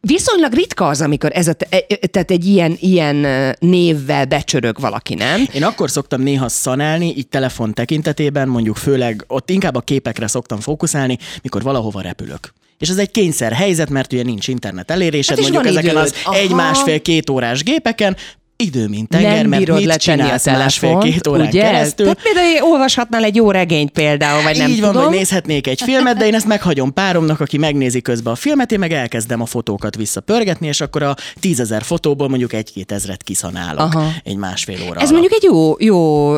viszonylag 0.00 0.52
ritka 0.52 0.88
az, 0.88 1.00
amikor 1.00 1.30
ez 1.34 1.48
a, 1.48 1.52
te- 1.52 1.66
e- 1.88 2.06
tehát 2.06 2.30
egy 2.30 2.46
ilyen, 2.46 2.76
ilyen 2.80 3.16
névvel 3.58 4.24
becsörög 4.24 4.80
valaki, 4.80 5.14
nem? 5.14 5.46
Én 5.54 5.64
akkor 5.64 5.90
szoktam 5.90 6.20
néha 6.22 6.48
szanálni, 6.48 7.14
így 7.16 7.28
telefon 7.28 7.72
tekintetében, 7.74 8.48
mondjuk 8.48 8.76
főleg 8.76 9.24
ott 9.26 9.50
inkább 9.50 9.74
a 9.74 9.80
képekre 9.80 10.26
szoktam 10.26 10.60
fókuszálni, 10.60 11.18
mikor 11.42 11.62
valahova 11.62 12.00
repülök. 12.00 12.52
És 12.78 12.88
ez 12.88 12.96
egy 12.98 13.10
kényszer 13.10 13.52
helyzet, 13.52 13.90
mert 13.90 14.12
ugye 14.12 14.22
nincs 14.22 14.48
internet 14.48 14.90
elérésed, 14.90 15.38
Hát 15.38 15.50
mondjuk 15.50 15.66
ezeken 15.66 15.90
időd. 15.90 16.02
az 16.02 16.14
egy, 16.34 16.46
Aha. 16.46 16.54
másfél, 16.56 17.02
két 17.02 17.30
órás 17.30 17.62
gépeken, 17.62 18.16
idő, 18.62 18.88
mint 18.88 19.08
tenger, 19.08 19.36
nem 19.36 19.48
mert 19.48 19.62
bírod 19.62 19.76
mit 19.78 19.86
letenni 19.86 20.20
a 20.20 20.24
telefont, 20.24 20.56
másfél-két 20.58 21.26
órán 21.26 21.46
ugye? 21.46 21.62
keresztül. 21.62 22.06
Tehát 22.06 22.22
például 22.22 22.70
olvashatnál 22.72 23.24
egy 23.24 23.36
jó 23.36 23.50
regényt 23.50 23.90
például, 23.90 24.42
vagy 24.42 24.56
nem 24.58 24.70
Így 24.70 24.80
van, 24.80 24.90
tudom. 24.92 25.06
hogy 25.06 25.16
nézhetnék 25.16 25.66
egy 25.66 25.80
filmet, 25.80 26.16
de 26.16 26.26
én 26.26 26.34
ezt 26.34 26.46
meghagyom 26.46 26.92
páromnak, 26.92 27.40
aki 27.40 27.58
megnézi 27.58 28.00
közben 28.00 28.32
a 28.32 28.36
filmet, 28.36 28.72
én 28.72 28.78
meg 28.78 28.92
elkezdem 28.92 29.40
a 29.40 29.46
fotókat 29.46 29.96
visszapörgetni, 29.96 30.66
és 30.66 30.80
akkor 30.80 31.02
a 31.02 31.14
tízezer 31.40 31.82
fotóból 31.82 32.28
mondjuk 32.28 32.52
egy-két 32.52 32.92
ezret 32.92 33.22
kiszanálok 33.22 33.94
Aha. 33.94 34.10
egy 34.24 34.36
másfél 34.36 34.78
óra 34.82 35.00
Ez 35.00 35.10
alatt. 35.10 35.10
mondjuk 35.10 35.32
egy 35.32 35.42
jó, 35.42 35.74
jó 35.78 36.34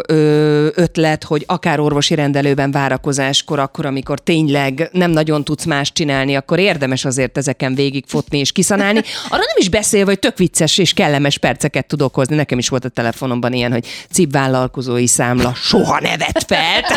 ötlet, 0.75 1.25
hogy 1.25 1.45
akár 1.47 1.81
orvosi 1.81 2.15
rendelőben 2.15 2.71
várakozáskor, 2.71 3.59
akkor, 3.59 3.87
amikor 3.87 4.21
tényleg 4.21 4.89
nem 4.93 5.11
nagyon 5.11 5.45
tudsz 5.45 5.65
más 5.65 5.93
csinálni, 5.93 6.35
akkor 6.35 6.59
érdemes 6.59 7.05
azért 7.05 7.37
ezeken 7.39 7.75
végigfotni 7.75 8.39
és 8.39 8.53
kiszanálni. 8.53 8.99
Arra 9.29 9.43
nem 9.47 9.57
is 9.57 9.69
beszélve, 9.69 10.11
hogy 10.11 10.19
tök 10.19 10.39
vicces 10.39 10.79
és 10.79 10.93
kellemes 10.93 11.39
perceket 11.39 11.87
tud 11.87 12.03
okozni. 12.15 12.37
Nekem 12.37 12.59
is 12.59 12.69
volt 12.69 12.85
a 12.85 12.89
telefonomban 12.89 13.53
ilyen, 13.53 13.73
hogy 13.73 13.87
cip 14.11 14.33
vállalkozói 14.33 15.07
számla 15.07 15.55
soha 15.55 16.01
ne 16.01 16.17
vett 16.17 16.45
fel. 16.47 16.81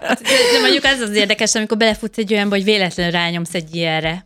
De, 0.00 0.36
de 0.52 0.60
mondjuk 0.60 0.84
az 0.84 1.00
az 1.00 1.14
érdekes, 1.14 1.54
amikor 1.54 1.76
belefutsz 1.76 2.18
egy 2.18 2.32
olyanba, 2.32 2.54
hogy 2.54 2.64
véletlenül 2.64 3.12
rányomsz 3.12 3.54
egy 3.54 3.74
ilyenre. 3.74 4.24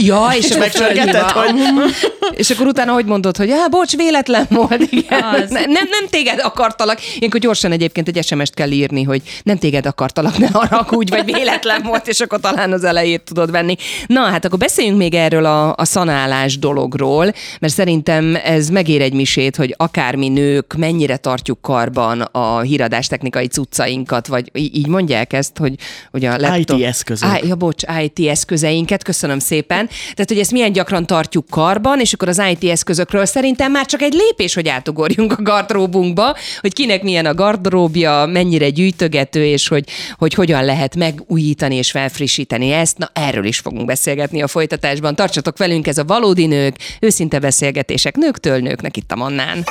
Ja, 0.00 0.28
és, 0.38 0.56
megcsörgeted, 0.56 1.28
fölhívva. 1.30 1.80
hogy- 1.80 1.94
És 2.36 2.50
akkor 2.50 2.66
utána 2.66 2.92
hogy 2.92 3.04
mondod, 3.04 3.36
hogy 3.36 3.50
ah, 3.50 3.68
bocs, 3.70 3.96
véletlen 3.96 4.46
volt. 4.50 4.82
Igen. 4.90 5.22
Az. 5.22 5.50
Ne, 5.50 5.60
nem, 5.60 5.88
nem 5.90 6.06
téged 6.10 6.40
akartalak. 6.42 6.98
Ilyenkor 7.18 7.40
gyorsan 7.40 7.72
egyébként 7.72 8.08
egy 8.08 8.24
SMS-t 8.24 8.54
kell 8.54 8.70
írni, 8.70 9.02
hogy 9.02 9.22
nem 9.42 9.56
téged 9.58 9.86
akartalak, 9.86 10.38
ne 10.38 10.46
haragudj, 10.52 11.10
vagy 11.10 11.24
véletlen 11.24 11.82
volt, 11.82 12.08
és 12.08 12.20
akkor 12.20 12.40
talán 12.40 12.72
az 12.72 12.84
elejét 12.84 13.22
tudod 13.22 13.50
venni. 13.50 13.76
Na, 14.06 14.20
hát 14.20 14.44
akkor 14.44 14.58
beszéljünk 14.58 14.98
még 14.98 15.14
erről 15.14 15.44
a, 15.44 15.74
a 15.76 15.84
szanálás 15.84 16.58
dologról, 16.58 17.32
mert 17.60 17.72
szerintem 17.72 18.38
ez 18.44 18.68
megér 18.68 19.00
egy 19.02 19.12
misét, 19.14 19.56
hogy 19.56 19.74
akármi 19.76 20.28
nők 20.28 20.74
mennyire 20.76 21.16
tartjuk 21.16 21.60
karban 21.62 22.20
a 22.20 22.60
híradás 22.60 23.06
technikai 23.06 23.46
cuccainkat, 23.46 24.26
vagy 24.26 24.50
így 24.52 24.86
mondják 24.86 25.32
ezt, 25.32 25.56
hogy, 25.58 25.74
hogy 26.10 26.24
a 26.24 26.36
laptop... 26.36 26.78
IT 26.78 26.84
eszközök. 26.84 27.28
Á, 27.28 27.38
ja, 27.42 27.54
bocs, 27.54 27.82
IT 28.02 28.28
eszközeinket, 28.28 29.02
köszönöm 29.02 29.38
szépen. 29.38 29.87
Tehát, 29.88 30.28
hogy 30.28 30.38
ezt 30.38 30.52
milyen 30.52 30.72
gyakran 30.72 31.06
tartjuk 31.06 31.46
karban, 31.50 32.00
és 32.00 32.12
akkor 32.12 32.28
az 32.28 32.42
IT 32.50 32.70
eszközökről 32.70 33.24
szerintem 33.24 33.72
már 33.72 33.86
csak 33.86 34.02
egy 34.02 34.12
lépés, 34.12 34.54
hogy 34.54 34.68
átugorjunk 34.68 35.38
a 35.38 35.42
gardróbunkba, 35.42 36.36
hogy 36.60 36.72
kinek 36.72 37.02
milyen 37.02 37.26
a 37.26 37.34
gardróbja, 37.34 38.26
mennyire 38.26 38.70
gyűjtögető, 38.70 39.44
és 39.44 39.68
hogy, 39.68 39.84
hogy 40.18 40.34
hogyan 40.34 40.64
lehet 40.64 40.96
megújítani 40.96 41.76
és 41.76 41.90
felfrissíteni 41.90 42.70
ezt. 42.70 42.98
Na, 42.98 43.10
erről 43.12 43.44
is 43.44 43.58
fogunk 43.58 43.86
beszélgetni 43.86 44.42
a 44.42 44.46
folytatásban. 44.46 45.14
Tartsatok 45.14 45.58
velünk, 45.58 45.86
ez 45.86 45.98
a 45.98 46.04
Valódi 46.04 46.46
Nők, 46.46 46.76
őszinte 47.00 47.38
beszélgetések 47.38 48.16
nőktől 48.16 48.58
nőknek 48.58 48.96
itt 48.96 49.12
a 49.12 49.16
Mannán. 49.16 49.64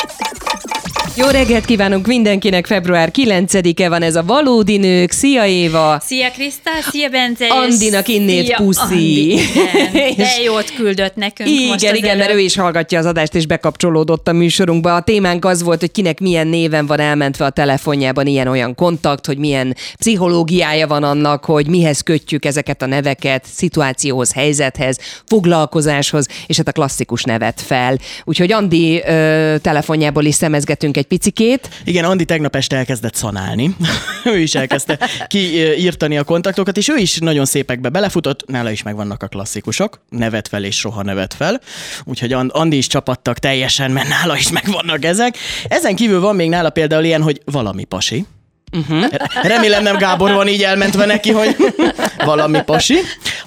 Jó 1.19 1.27
reggelt 1.27 1.65
kívánunk 1.65 2.07
mindenkinek, 2.07 2.65
február 2.65 3.11
9-e 3.13 3.89
van 3.89 4.01
ez 4.01 4.15
a 4.15 4.23
Valódi 4.23 4.77
Nők. 4.77 5.11
Szia 5.11 5.45
Éva! 5.45 5.99
Szia 6.05 6.31
Kriszta, 6.31 6.71
szia 6.91 7.09
Bence! 7.09 7.47
Andinak 7.47 8.07
innét 8.07 8.45
szia, 8.45 8.57
puszi. 8.57 8.81
Andi, 8.81 9.31
igen. 9.31 10.15
De 10.17 10.43
jót 10.43 10.73
küldött 10.75 11.15
nekünk 11.15 11.49
most 11.67 11.81
Igen, 11.83 11.95
igen, 11.95 12.17
mert 12.17 12.33
ő 12.33 12.39
is 12.39 12.55
hallgatja 12.55 12.99
az 12.99 13.05
adást, 13.05 13.35
és 13.35 13.45
bekapcsolódott 13.45 14.27
a 14.27 14.31
műsorunkba. 14.31 14.95
A 14.95 15.01
témánk 15.01 15.45
az 15.45 15.63
volt, 15.63 15.79
hogy 15.79 15.91
kinek 15.91 16.19
milyen 16.19 16.47
néven 16.47 16.85
van 16.85 16.99
elmentve 16.99 17.45
a 17.45 17.49
telefonjában 17.49 18.27
ilyen-olyan 18.27 18.75
kontakt, 18.75 19.25
hogy 19.25 19.37
milyen 19.37 19.75
pszichológiája 19.99 20.87
van 20.87 21.03
annak, 21.03 21.45
hogy 21.45 21.67
mihez 21.67 22.01
kötjük 22.01 22.45
ezeket 22.45 22.81
a 22.81 22.85
neveket, 22.85 23.45
szituációhoz, 23.53 24.33
helyzethez, 24.33 24.99
foglalkozáshoz, 25.25 26.27
és 26.47 26.57
hát 26.57 26.67
a 26.67 26.71
klasszikus 26.71 27.23
nevet 27.23 27.61
fel. 27.61 27.97
Úgyhogy 28.23 28.51
Andi 28.51 29.01
ö, 29.07 29.55
telefonjából 29.61 30.23
is 30.23 30.35
szemezgetünk 30.35 30.97
egy 30.97 31.06
picikét. 31.07 31.69
Igen, 31.83 32.03
Andi 32.05 32.25
tegnap 32.25 32.55
este 32.55 32.75
elkezdett 32.75 33.15
szanálni. 33.15 33.75
ő 34.33 34.39
is 34.39 34.55
elkezdte 34.55 34.99
kiírtani 35.27 36.17
a 36.17 36.23
kontaktokat, 36.23 36.77
és 36.77 36.87
ő 36.87 36.95
is 36.97 37.17
nagyon 37.17 37.45
szépekbe 37.45 37.89
belefutott, 37.89 38.47
nála 38.47 38.71
is 38.71 38.83
megvannak 38.83 39.23
a 39.23 39.27
klasszikusok, 39.27 40.01
nevet 40.09 40.47
fel 40.47 40.63
és 40.63 40.75
soha 40.77 41.03
nevet 41.03 41.33
fel, 41.33 41.61
úgyhogy 42.03 42.33
And- 42.33 42.51
Andi 42.53 42.77
is 42.77 42.87
csapattak 42.87 43.39
teljesen, 43.39 43.91
mert 43.91 44.07
nála 44.07 44.37
is 44.37 44.49
megvannak 44.49 45.03
ezek. 45.05 45.37
Ezen 45.67 45.95
kívül 45.95 46.19
van 46.19 46.35
még 46.35 46.49
nála 46.49 46.69
például 46.69 47.03
ilyen, 47.03 47.21
hogy 47.21 47.41
valami 47.45 47.83
pasi. 47.83 48.25
Uh-huh. 48.71 49.05
Remélem 49.41 49.83
nem 49.83 49.97
Gábor 49.97 50.31
van 50.31 50.47
így 50.47 50.63
elmentve 50.63 51.05
neki, 51.05 51.31
hogy 51.31 51.55
valami 52.25 52.63
pasi. 52.65 52.95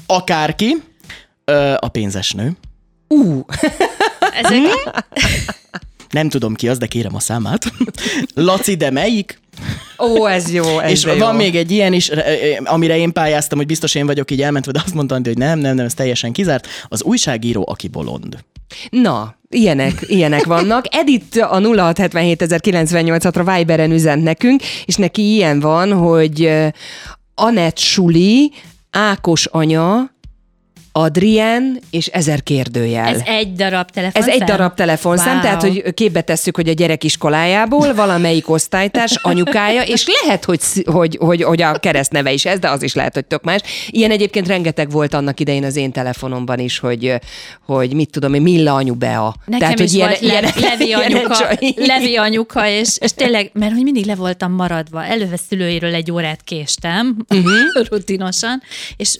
Akárki, 0.06 0.76
a 1.76 1.88
pénzes 1.88 2.32
nő. 2.32 2.52
Ú, 3.08 3.44
Ezek, 4.42 4.58
Hm? 4.58 4.88
Nem 6.10 6.28
tudom 6.28 6.54
ki 6.54 6.68
az, 6.68 6.78
de 6.78 6.86
kérem 6.86 7.14
a 7.14 7.20
számát. 7.20 7.72
Laci, 8.34 8.74
de 8.74 8.90
melyik? 8.90 9.40
ó, 9.98 10.26
ez 10.26 10.52
jó, 10.52 10.78
ez 10.78 10.90
És 10.90 11.04
van 11.04 11.16
jó. 11.16 11.32
még 11.32 11.56
egy 11.56 11.70
ilyen 11.70 11.92
is, 11.92 12.08
re- 12.08 12.60
amire 12.64 12.96
én 12.96 13.12
pályáztam, 13.12 13.58
hogy 13.58 13.66
biztos 13.66 13.94
én 13.94 14.06
vagyok 14.06 14.30
így 14.30 14.42
elmentve, 14.42 14.72
de 14.72 14.80
azt 14.84 14.94
mondta, 14.94 15.14
Andi, 15.14 15.28
hogy 15.28 15.38
nem, 15.38 15.58
nem, 15.58 15.74
nem, 15.74 15.84
ez 15.84 15.94
teljesen 15.94 16.32
kizárt. 16.32 16.66
Az 16.88 17.02
újságíró, 17.02 17.64
aki 17.68 17.88
bolond. 17.88 18.44
Na, 18.90 19.34
ilyenek, 19.48 20.04
ilyenek 20.06 20.44
vannak. 20.44 20.84
Edith 21.00 21.52
a 21.52 21.60
0677 21.60 23.32
Viberen 23.44 23.92
üzent 23.92 24.22
nekünk, 24.22 24.62
és 24.84 24.94
neki 24.94 25.32
ilyen 25.32 25.60
van, 25.60 25.92
hogy 25.92 26.50
Anett 27.34 27.78
Suli, 27.78 28.52
Ákos 28.90 29.46
anya, 29.46 30.10
Adrien 30.92 31.78
és 31.90 32.06
ezer 32.06 32.42
kérdőjel. 32.42 33.06
Ez 33.14 33.20
egy 33.24 33.52
darab 33.52 33.90
telefon. 33.90 34.22
Ez 34.22 34.28
egy 34.28 34.42
darab 34.42 34.74
telefonszám, 34.74 35.32
Wow. 35.32 35.42
tehát 35.42 35.62
hogy 35.62 35.94
képbe 35.94 36.20
tesszük, 36.20 36.56
hogy 36.56 36.68
a 36.68 36.72
gyerek 36.72 37.04
iskolájából 37.04 37.94
valamelyik 37.94 38.50
osztálytárs 38.50 39.16
anyukája, 39.22 39.82
és 39.82 40.06
lehet, 40.22 40.44
hogy, 40.44 40.60
hogy, 40.84 41.16
hogy, 41.20 41.42
hogy 41.42 41.62
a 41.62 41.78
keresztneve 41.78 42.32
is 42.32 42.44
ez, 42.44 42.58
de 42.58 42.68
az 42.70 42.82
is 42.82 42.94
lehet, 42.94 43.14
hogy 43.14 43.24
tök 43.24 43.42
más. 43.42 43.60
Ilyen 43.88 44.10
egyébként 44.10 44.46
rengeteg 44.46 44.90
volt 44.90 45.14
annak 45.14 45.40
idején 45.40 45.64
az 45.64 45.76
én 45.76 45.92
telefonomban 45.92 46.58
is, 46.58 46.78
hogy, 46.78 47.14
hogy 47.66 47.94
mit 47.94 48.10
tudom 48.10 48.34
én, 48.34 48.42
Milla 48.42 48.74
anyu 48.74 48.94
Bea. 48.94 49.34
Nekem 49.44 49.60
tehát, 49.60 49.78
is 49.80 49.90
hogy 49.90 50.00
volt 50.00 50.20
ilyen, 50.20 50.44
Levi 50.56 50.92
anyuka, 50.92 51.36
csak- 51.36 51.58
Levi 51.76 52.16
anyuka, 52.16 52.68
és, 52.68 52.96
és 53.00 53.12
tényleg, 53.12 53.50
mert 53.52 53.72
hogy 53.72 53.82
mindig 53.82 54.04
le 54.04 54.14
voltam 54.14 54.52
maradva. 54.52 55.04
Előve 55.04 55.36
szülőiről 55.48 55.94
egy 55.94 56.10
órát 56.10 56.40
késtem, 56.44 57.16
uh-huh. 57.28 57.52
rutinosan, 57.90 58.62
és 58.96 59.18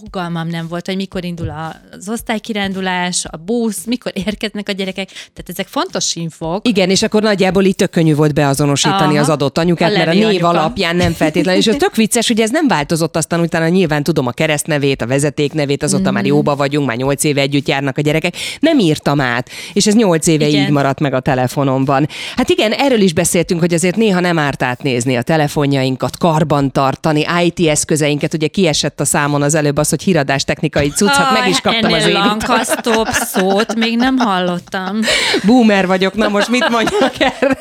fogalmam 0.00 0.48
nem 0.48 0.66
volt, 0.68 0.86
hogy 0.86 0.96
mikor 0.96 1.24
indul 1.24 1.52
az 1.98 2.08
osztálykirándulás, 2.08 3.24
a 3.30 3.36
busz, 3.36 3.84
mikor 3.84 4.12
érkeznek 4.26 4.68
a 4.68 4.72
gyerekek. 4.72 5.08
Tehát 5.08 5.44
ezek 5.46 5.66
fontos 5.66 6.14
infók. 6.14 6.68
Igen, 6.68 6.90
és 6.90 7.02
akkor 7.02 7.22
nagyjából 7.22 7.64
itt 7.64 7.76
tök 7.76 7.90
könnyű 7.90 8.14
volt 8.14 8.34
beazonosítani 8.34 9.12
Aha. 9.12 9.18
az 9.20 9.28
adott 9.28 9.58
anyukát, 9.58 9.90
A 9.94 9.96
mert 9.96 10.08
a 10.08 10.12
név 10.12 10.24
anyuka. 10.24 10.48
alapján 10.48 10.96
nem 10.96 11.12
feltétlenül. 11.12 11.60
És 11.60 11.66
ez 11.66 11.76
tök 11.76 11.96
vicces, 11.96 12.26
hogy 12.28 12.40
ez 12.40 12.50
nem 12.50 12.68
változott 12.68 13.16
aztán 13.16 13.40
utána 13.40 13.68
nyilván 13.68 14.02
tudom 14.02 14.26
a 14.26 14.30
keresztnevét, 14.30 15.02
a 15.02 15.06
vezetéknevét, 15.06 15.82
azóta 15.82 16.10
Mm. 16.10 16.14
már 16.14 16.24
jóba 16.26 16.56
vagyunk, 16.56 16.86
már 16.86 16.96
nyolc 16.96 17.24
éve 17.24 17.40
együtt 17.40 17.68
járnak 17.68 17.98
a 17.98 18.00
gyerekek. 18.00 18.36
Nem 18.60 18.78
írtam 18.78 19.20
át, 19.20 19.50
és 19.72 19.86
ez 19.86 19.94
nyolc 19.94 20.26
éve 20.26 20.46
Igen. 20.48 20.62
így 20.64 20.70
maradt 20.70 21.00
meg 21.00 21.14
a 21.14 21.20
telefonomban. 21.20 22.08
Hát 22.36 22.48
igen, 22.48 22.72
erről 22.72 23.00
is 23.00 23.12
beszéltünk, 23.12 23.60
hogy 23.60 23.74
azért 23.74 23.96
néha 23.96 24.20
nem 24.20 24.38
árt 24.38 24.62
átnézni 24.62 25.16
a 25.16 25.22
telefonjainkat, 25.22 26.16
karban 26.18 26.72
tartani, 26.72 27.26
IT 27.44 27.68
eszközeinket. 27.68 28.34
Ugye 28.34 28.46
kiesett 28.46 29.00
a 29.00 29.04
számon 29.04 29.42
az 29.42 29.54
előbb 29.54 29.76
az, 29.76 29.88
hogy 29.90 30.02
híradás 30.02 30.44
technikai 30.44 30.88
cucc, 30.88 31.08
hát 31.08 31.40
meg 31.40 31.48
is 31.48 31.60
kaptam 31.60 31.92
az 31.92 32.02
ennél 32.02 32.08
évit. 32.08 32.26
lankasztop 32.26 33.08
szót 33.08 33.74
még 33.74 33.96
nem 33.96 34.16
hallottam. 34.16 34.98
Boomer 35.44 35.86
vagyok, 35.86 36.14
na 36.14 36.28
most 36.28 36.48
mit 36.48 36.68
mondjak 36.68 37.12
erre? 37.18 37.58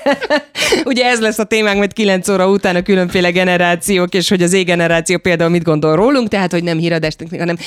Ugye 0.86 1.06
ez 1.06 1.20
lesz 1.20 1.40
a 1.40 1.44
témánk 1.44 1.78
majd 1.78 1.94
9 1.94 2.30
óra 2.30 2.50
után 2.50 2.76
a 2.76 2.82
különféle 2.82 3.32
generációk, 3.32 4.14
és 4.14 4.30
hogy 4.30 4.44
az 4.44 4.50
Z-generáció 4.50 5.18
például 5.18 5.50
mit 5.50 5.64
gondol 5.64 5.96
rólunk, 5.96 6.28
tehát 6.28 6.52
hogy 6.52 6.64
nem 6.64 6.78
híradás 6.78 7.16
technika, 7.16 7.44
hanem 7.44 7.58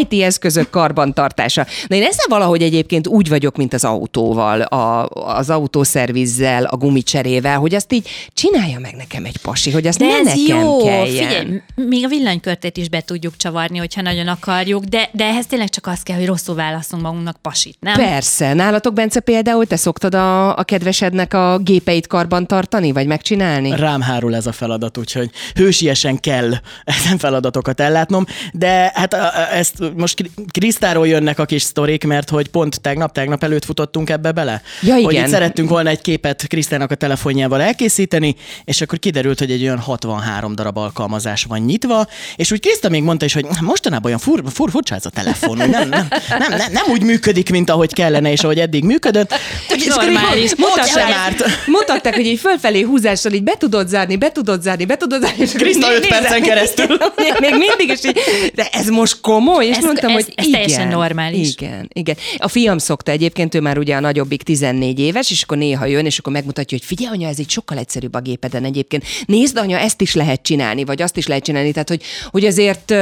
IT 0.00 0.22
eszközök 0.22 0.70
karbantartása. 0.70 1.66
Na 1.86 1.96
én 1.96 2.02
ezzel 2.02 2.26
valahogy 2.28 2.62
egyébként 2.62 3.06
úgy 3.06 3.28
vagyok, 3.28 3.56
mint 3.56 3.74
az 3.74 3.84
autóval, 3.84 4.60
a, 4.60 5.08
az 5.36 5.50
autószervizzel, 5.50 6.64
a 6.64 6.76
gumicserével, 6.76 7.58
hogy 7.58 7.74
azt 7.74 7.92
így 7.92 8.08
csinálja 8.32 8.78
meg 8.78 8.94
nekem 8.96 9.24
egy 9.24 9.36
pasi, 9.36 9.70
hogy 9.70 9.86
azt 9.86 9.98
De 9.98 10.04
ne 10.04 10.12
ez 10.12 10.24
nekem 10.24 10.64
jó, 10.64 10.84
kelljen. 10.84 11.26
figyelj, 11.26 11.60
még 11.74 12.04
a 12.04 12.08
villanykörtét 12.08 12.76
is 12.76 12.88
be 12.88 13.00
tudjuk 13.00 13.36
csavarni, 13.36 13.78
hogyha 13.78 14.02
nagyon 14.10 14.28
akarjuk, 14.28 14.84
de, 14.84 15.08
de 15.12 15.24
ehhez 15.24 15.46
tényleg 15.46 15.68
csak 15.68 15.86
az 15.86 16.02
kell, 16.02 16.16
hogy 16.16 16.26
rosszul 16.26 16.54
válaszunk 16.54 17.02
magunknak 17.02 17.36
pasit, 17.42 17.76
nem? 17.80 17.94
Persze. 17.94 18.52
Nálatok, 18.52 18.94
Bence, 18.94 19.20
például 19.20 19.66
te 19.66 19.76
szoktad 19.76 20.14
a, 20.14 20.58
a 20.58 20.62
kedvesednek 20.62 21.34
a 21.34 21.58
gépeit 21.58 22.06
karban 22.06 22.46
tartani, 22.46 22.92
vagy 22.92 23.06
megcsinálni? 23.06 23.76
Rám 23.76 24.00
hárul 24.00 24.34
ez 24.34 24.46
a 24.46 24.52
feladat, 24.52 24.98
úgyhogy 24.98 25.30
hősiesen 25.54 26.20
kell 26.20 26.52
ezen 26.84 27.18
feladatokat 27.18 27.80
ellátnom, 27.80 28.24
de 28.52 28.92
hát 28.94 29.14
ezt 29.52 29.74
most 29.96 30.14
Kri- 30.14 30.30
Krisztáról 30.50 31.06
jönnek 31.06 31.38
a 31.38 31.44
kis 31.44 31.62
sztorik, 31.62 32.04
mert 32.04 32.30
hogy 32.30 32.48
pont 32.48 32.80
tegnap, 32.80 33.12
tegnap 33.12 33.44
előtt 33.44 33.64
futottunk 33.64 34.10
ebbe 34.10 34.32
bele. 34.32 34.62
Ja, 34.82 34.94
Hogy 34.94 35.12
igen. 35.12 35.24
itt 35.24 35.30
szerettünk 35.30 35.68
volna 35.68 35.88
egy 35.88 36.00
képet 36.00 36.46
Krisztának 36.46 36.90
a 36.90 36.94
telefonjával 36.94 37.60
elkészíteni, 37.60 38.36
és 38.64 38.80
akkor 38.80 38.98
kiderült, 38.98 39.38
hogy 39.38 39.50
egy 39.50 39.62
olyan 39.62 39.78
63 39.78 40.54
darab 40.54 40.76
alkalmazás 40.76 41.44
van 41.44 41.60
nyitva, 41.60 42.06
és 42.36 42.52
úgy 42.52 42.60
Kriszta 42.60 42.88
még 42.88 43.02
mondta 43.02 43.24
is, 43.24 43.32
hogy 43.32 43.46
mostanában 43.60 43.99
olyan 44.04 44.18
fur, 44.18 44.42
fur, 44.52 44.70
furcsa 44.70 44.94
ez 44.94 45.06
a 45.06 45.10
telefon, 45.10 45.56
nem, 45.56 45.70
nem, 45.70 45.88
nem, 45.88 46.08
nem, 46.38 46.72
nem, 46.72 46.84
úgy 46.90 47.02
működik, 47.02 47.50
mint 47.50 47.70
ahogy 47.70 47.92
kellene, 47.92 48.30
és 48.32 48.42
ahogy 48.44 48.58
eddig 48.58 48.84
működött. 48.84 49.34
És 49.74 49.84
normális. 49.84 50.54
Mutatták, 50.56 51.34
mutatták, 51.66 52.14
hogy 52.14 52.26
így 52.26 52.38
fölfelé 52.38 52.80
húzással 52.82 53.32
így 53.32 53.42
be 53.42 53.54
tudod 53.58 53.88
zárni, 53.88 54.16
be 54.16 54.32
tudod 54.32 54.62
zárni, 54.62 54.84
be 54.84 54.96
tudod 54.96 55.20
zárni. 55.22 55.42
És 55.42 55.52
Kriszta 55.52 55.88
még 55.88 55.96
öt 55.96 56.08
percen 56.08 56.22
nézem, 56.40 56.42
keresztül. 56.42 56.86
Még, 57.16 57.32
még 57.40 57.50
mindig 57.50 57.88
is 57.88 58.04
így, 58.04 58.52
de 58.54 58.68
ez 58.72 58.88
most 58.88 59.20
komoly? 59.20 59.66
És 59.66 59.76
Ez- 59.76 59.84
mondtam, 59.84 60.10
ez- 60.10 60.14
hogy 60.24 60.32
ez 60.36 60.46
igen. 60.46 60.60
teljesen 60.60 60.88
normális. 60.88 61.48
Igen, 61.52 61.90
igen. 61.92 62.16
A 62.38 62.48
fiam 62.48 62.78
szokta 62.78 63.10
egyébként, 63.10 63.54
ő 63.54 63.60
már 63.60 63.78
ugye 63.78 63.94
a 63.94 64.00
nagyobbik 64.00 64.42
14 64.42 65.00
éves, 65.00 65.30
és 65.30 65.42
akkor 65.42 65.56
néha 65.56 65.84
jön, 65.86 66.06
és 66.06 66.18
akkor 66.18 66.32
megmutatja, 66.32 66.78
hogy 66.78 66.86
figyelj, 66.86 67.14
anya, 67.16 67.28
ez 67.28 67.38
így 67.38 67.50
sokkal 67.50 67.78
egyszerűbb 67.78 68.14
a 68.14 68.20
gépeden 68.20 68.64
egyébként. 68.64 69.04
Nézd, 69.26 69.56
anya, 69.56 69.78
ezt 69.78 70.00
is 70.00 70.14
lehet 70.14 70.42
csinálni, 70.42 70.84
vagy 70.84 71.02
azt 71.02 71.16
is 71.16 71.26
lehet 71.26 71.44
csinálni. 71.44 71.72
Tehát, 71.72 71.88
hogy, 71.88 72.02
hogy 72.30 72.44
azért 72.46 72.94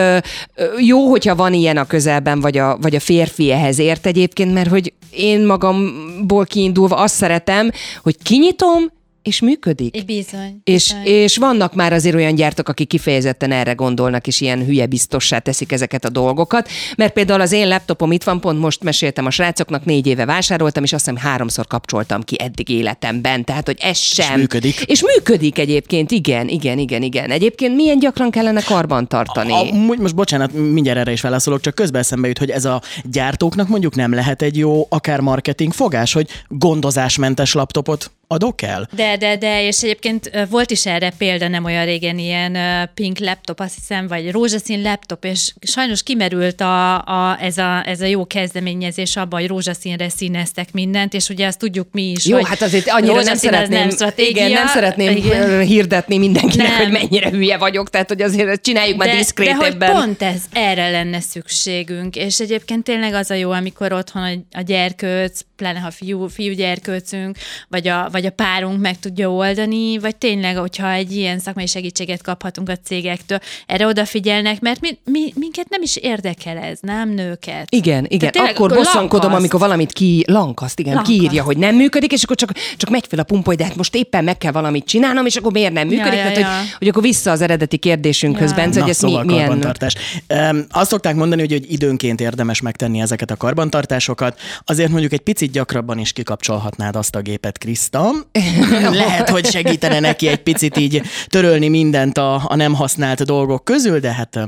jó, 0.88 1.08
hogyha 1.08 1.34
van 1.34 1.52
ilyen 1.52 1.76
a 1.76 1.86
közelben, 1.86 2.40
vagy 2.40 2.58
a, 2.58 2.78
vagy 2.80 2.94
a 2.94 3.00
férfi 3.00 3.50
ehhez 3.50 3.78
ért 3.78 4.06
egyébként, 4.06 4.52
mert 4.52 4.68
hogy 4.68 4.92
én 5.10 5.46
magamból 5.46 6.44
kiindulva 6.44 6.96
azt 6.96 7.14
szeretem, 7.14 7.70
hogy 8.02 8.16
kinyitom, 8.22 8.90
és 9.28 9.40
működik. 9.40 9.96
Egy 9.96 10.04
bizony. 10.04 10.60
És, 10.64 10.86
bizony. 10.86 11.04
és 11.04 11.36
vannak 11.36 11.74
már 11.74 11.92
azért 11.92 12.14
olyan 12.14 12.34
gyártók, 12.34 12.68
akik 12.68 12.88
kifejezetten 12.88 13.52
erre 13.52 13.72
gondolnak, 13.72 14.26
és 14.26 14.40
ilyen 14.40 14.64
hülye 14.64 14.86
biztossá 14.86 15.38
teszik 15.38 15.72
ezeket 15.72 16.04
a 16.04 16.08
dolgokat. 16.08 16.68
Mert 16.96 17.12
például 17.12 17.40
az 17.40 17.52
én 17.52 17.68
laptopom 17.68 18.12
itt 18.12 18.22
van, 18.22 18.40
pont 18.40 18.60
most 18.60 18.82
meséltem 18.82 19.26
a 19.26 19.30
srácoknak, 19.30 19.84
négy 19.84 20.06
éve 20.06 20.24
vásároltam, 20.24 20.82
és 20.84 20.92
azt 20.92 21.08
hiszem 21.08 21.22
háromszor 21.22 21.66
kapcsoltam 21.66 22.22
ki 22.22 22.36
eddig 22.40 22.68
életemben. 22.68 23.44
Tehát, 23.44 23.66
hogy 23.66 23.76
ez 23.80 23.98
sem. 23.98 24.38
működik. 24.38 24.80
És 24.80 25.02
működik 25.02 25.58
egyébként, 25.58 26.10
igen, 26.10 26.48
igen, 26.48 26.78
igen, 26.78 27.02
igen. 27.02 27.30
Egyébként 27.30 27.74
milyen 27.74 27.98
gyakran 27.98 28.30
kellene 28.30 28.62
karban 28.62 29.08
tartani? 29.08 29.52
Amúgy 29.52 29.98
most 29.98 30.14
bocsánat, 30.14 30.52
mindjárt 30.52 30.98
erre 30.98 31.12
is 31.12 31.20
válaszolok, 31.20 31.60
csak 31.60 31.74
közben 31.74 32.00
eszembe 32.00 32.28
jut, 32.28 32.38
hogy 32.38 32.50
ez 32.50 32.64
a 32.64 32.82
gyártóknak 33.04 33.68
mondjuk 33.68 33.94
nem 33.94 34.14
lehet 34.14 34.42
egy 34.42 34.56
jó 34.56 34.86
akár 34.88 35.20
marketing 35.20 35.72
fogás, 35.72 36.12
hogy 36.12 36.28
gondozásmentes 36.48 37.52
laptopot 37.52 38.10
adok 38.30 38.62
el? 38.62 38.88
De, 38.92 39.16
de, 39.16 39.36
de, 39.36 39.66
és 39.66 39.82
egyébként 39.82 40.30
volt 40.50 40.70
is 40.70 40.86
erre 40.86 41.12
példa 41.18 41.48
nem 41.48 41.64
olyan 41.64 41.84
régen 41.84 42.18
ilyen 42.18 42.58
pink 42.94 43.18
laptop, 43.18 43.60
azt 43.60 43.74
hiszem, 43.74 44.06
vagy 44.08 44.30
rózsaszín 44.30 44.82
laptop, 44.82 45.24
és 45.24 45.52
sajnos 45.60 46.02
kimerült 46.02 46.60
a, 46.60 46.94
a, 46.98 47.38
ez, 47.40 47.58
a, 47.58 47.88
ez 47.88 48.00
a 48.00 48.06
jó 48.06 48.26
kezdeményezés 48.26 49.16
abban, 49.16 49.40
hogy 49.40 49.48
rózsaszínre 49.48 50.08
színeztek 50.08 50.72
mindent, 50.72 51.14
és 51.14 51.28
ugye 51.28 51.46
azt 51.46 51.58
tudjuk 51.58 51.88
mi 51.92 52.10
is, 52.10 52.26
Jó, 52.26 52.36
hogy 52.36 52.48
hát 52.48 52.62
azért 52.62 52.88
annyira 52.88 53.22
nem 53.22 53.36
szeretném, 53.36 53.78
nem 53.78 53.90
stratégia. 53.90 54.30
igen, 54.30 54.50
nem 54.50 54.66
szeretném 54.66 55.16
Igen. 55.16 55.60
hirdetni 55.60 56.18
mindenkinek, 56.18 56.68
Nem. 56.68 56.76
hogy 56.76 56.90
mennyire 56.90 57.30
hülye 57.30 57.56
vagyok, 57.56 57.90
tehát 57.90 58.08
hogy 58.08 58.22
azért 58.22 58.62
csináljuk 58.62 58.96
már 58.96 59.06
de, 59.08 59.12
de 59.14 59.18
hogy 59.18 59.26
diszkrétebben. 59.26 59.92
pont 59.92 60.22
ez, 60.22 60.42
erre 60.52 60.90
lenne 60.90 61.20
szükségünk, 61.20 62.16
és 62.16 62.40
egyébként 62.40 62.84
tényleg 62.84 63.14
az 63.14 63.30
a 63.30 63.34
jó, 63.34 63.50
amikor 63.50 63.92
otthon 63.92 64.22
a, 64.22 64.58
a 64.58 64.60
gyerkőc, 64.60 65.40
pláne 65.58 65.78
ha 65.78 65.90
fiú, 65.90 66.26
fiú 66.26 66.52
gyerkőcünk, 66.52 67.36
vagy 67.68 67.88
a, 67.88 68.08
vagy 68.12 68.26
a 68.26 68.30
párunk 68.30 68.80
meg 68.80 68.98
tudja 68.98 69.32
oldani, 69.32 69.98
vagy 69.98 70.16
tényleg, 70.16 70.56
hogyha 70.56 70.90
egy 70.90 71.16
ilyen 71.16 71.38
szakmai 71.38 71.66
segítséget 71.66 72.22
kaphatunk 72.22 72.68
a 72.68 72.76
cégektől, 72.84 73.38
erre 73.66 73.86
odafigyelnek, 73.86 74.60
mert 74.60 74.80
mi, 74.80 74.98
mi, 75.04 75.32
minket 75.34 75.68
nem 75.68 75.82
is 75.82 75.96
érdekel 75.96 76.56
ez, 76.56 76.78
nem 76.80 77.10
nőket. 77.10 77.66
Igen, 77.70 78.06
igen. 78.08 78.30
Tényleg 78.30 78.54
akkor 78.54 78.68
akkor 78.70 78.84
bosszankodom, 78.84 79.30
lankaszt. 79.30 79.38
amikor 79.38 79.60
valamit 79.60 79.92
ki, 79.92 80.24
lankaszt, 80.26 80.78
igen, 80.78 80.94
Lankaszt. 80.94 81.16
kiírja, 81.16 81.42
hogy 81.42 81.56
nem 81.56 81.74
működik, 81.74 82.12
és 82.12 82.22
akkor 82.22 82.36
csak, 82.36 82.52
csak 82.76 82.90
megy 82.90 83.04
fel 83.08 83.18
a 83.18 83.22
pumpa, 83.22 83.48
hogy 83.48 83.56
de 83.56 83.64
hát 83.64 83.76
most 83.76 83.94
éppen 83.94 84.24
meg 84.24 84.38
kell 84.38 84.52
valamit 84.52 84.84
csinálnom, 84.84 85.26
és 85.26 85.36
akkor 85.36 85.52
miért 85.52 85.72
nem 85.72 85.86
működik? 85.86 86.12
Ja, 86.12 86.24
ja, 86.24 86.32
Tehát, 86.32 86.38
ja. 86.38 86.58
Hogy, 86.58 86.76
hogy 86.78 86.88
akkor 86.88 87.02
vissza 87.02 87.30
az 87.30 87.40
eredeti 87.40 87.76
kérdésünkhöz, 87.76 88.50
Ja. 88.50 88.56
Bence, 88.56 88.80
hogy 88.80 88.90
ez 88.90 88.96
szóval 88.96 89.24
mi, 89.24 89.26
milyen... 89.26 89.46
karbantartás. 89.46 89.94
Um, 90.28 90.64
azt 90.70 90.90
szokták 90.90 91.14
mondani, 91.14 91.40
hogy, 91.40 91.50
hogy 91.52 91.72
időnként 91.72 92.20
érdemes 92.20 92.60
megtenni 92.60 93.00
ezeket 93.00 93.30
a 93.30 93.36
karbantartásokat. 93.36 94.40
Azért 94.64 94.90
mondjuk 94.90 95.12
egy 95.12 95.20
picit 95.20 95.47
gyakrabban 95.50 95.98
is 95.98 96.12
kikapcsolhatnád 96.12 96.96
azt 96.96 97.14
a 97.14 97.20
gépet, 97.20 97.58
Kriszta. 97.58 98.10
Lehet, 98.90 99.28
hogy 99.28 99.46
segítene 99.46 100.00
neki 100.00 100.28
egy 100.28 100.42
picit 100.42 100.76
így 100.76 101.02
törölni 101.26 101.68
mindent 101.68 102.18
a, 102.18 102.42
a 102.46 102.54
nem 102.54 102.74
használt 102.74 103.24
dolgok 103.24 103.64
közül, 103.64 104.00
de 104.00 104.12
hát 104.12 104.38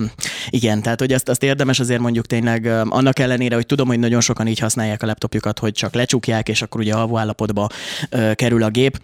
igen, 0.51 0.83
tehát 0.83 1.01
hogy 1.01 1.13
azt, 1.13 1.29
azt 1.29 1.43
érdemes 1.43 1.81
azért 1.81 2.01
mondjuk 2.01 2.27
tényleg 2.27 2.67
annak 2.89 3.19
ellenére, 3.19 3.55
hogy 3.55 3.67
tudom, 3.67 3.89
hogy 3.89 3.99
nagyon 3.99 4.21
sokan 4.21 4.47
így 4.47 4.59
használják 4.59 5.03
a 5.03 5.07
laptopjukat, 5.07 5.59
hogy 5.59 5.73
csak 5.73 5.95
lecsukják, 5.95 6.49
és 6.49 6.63
akkor 6.63 6.81
ugye 6.81 6.95
alvó 6.95 7.19
állapotba 7.19 7.69
kerül 8.35 8.63
a 8.63 8.69
gép. 8.69 9.01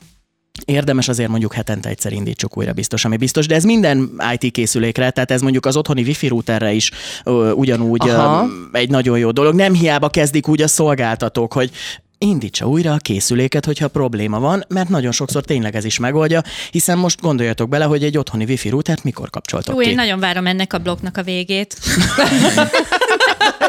Érdemes 0.65 1.09
azért 1.09 1.29
mondjuk 1.29 1.53
hetente 1.53 1.89
egyszer 1.89 2.13
indítsuk 2.13 2.57
újra 2.57 2.73
biztos, 2.73 3.05
ami 3.05 3.17
biztos, 3.17 3.47
de 3.47 3.55
ez 3.55 3.65
minden 3.65 4.11
IT 4.39 4.53
készülékre, 4.53 5.11
tehát 5.11 5.31
ez 5.31 5.41
mondjuk 5.41 5.67
az 5.67 5.77
otthoni 5.77 6.03
wifi 6.03 6.29
routerre 6.29 6.73
is 6.73 6.91
ö, 7.25 7.51
ugyanúgy 7.51 8.09
ö, 8.09 8.43
egy 8.73 8.91
nagyon 8.91 9.19
jó 9.19 9.31
dolog. 9.31 9.55
Nem 9.55 9.75
hiába 9.75 10.09
kezdik 10.09 10.49
úgy 10.49 10.63
a 10.63 10.69
szolgáltatók, 10.69 11.53
hogy 11.53 11.71
indítsa 12.19 12.69
újra 12.69 12.93
a 12.93 12.97
készüléket, 12.97 13.65
hogyha 13.65 13.89
probléma 13.89 14.41
van, 14.41 14.65
mert 14.69 14.89
nagyon 14.89 15.13
sokszor 15.13 15.45
tényleg 15.45 15.77
ez 15.77 15.85
is 15.85 15.99
megoldja, 15.99 16.43
hiszen 16.71 16.99
most 16.99 17.21
gondoljatok 17.21 17.69
bele, 17.69 17.85
hogy 17.85 18.05
egy 18.05 18.19
otthoni 18.19 18.45
wifi 18.45 18.69
routert 18.69 19.05
mikor 19.05 19.31
kapcsoltok 19.31 19.75
Jó, 19.75 19.81
ki. 19.81 19.89
én 19.89 19.95
nagyon 19.95 20.21
várom 20.21 20.47
ennek 20.47 20.73
a 20.73 20.79
blokknak 20.79 21.17
a 21.17 21.23
végét. 21.23 21.77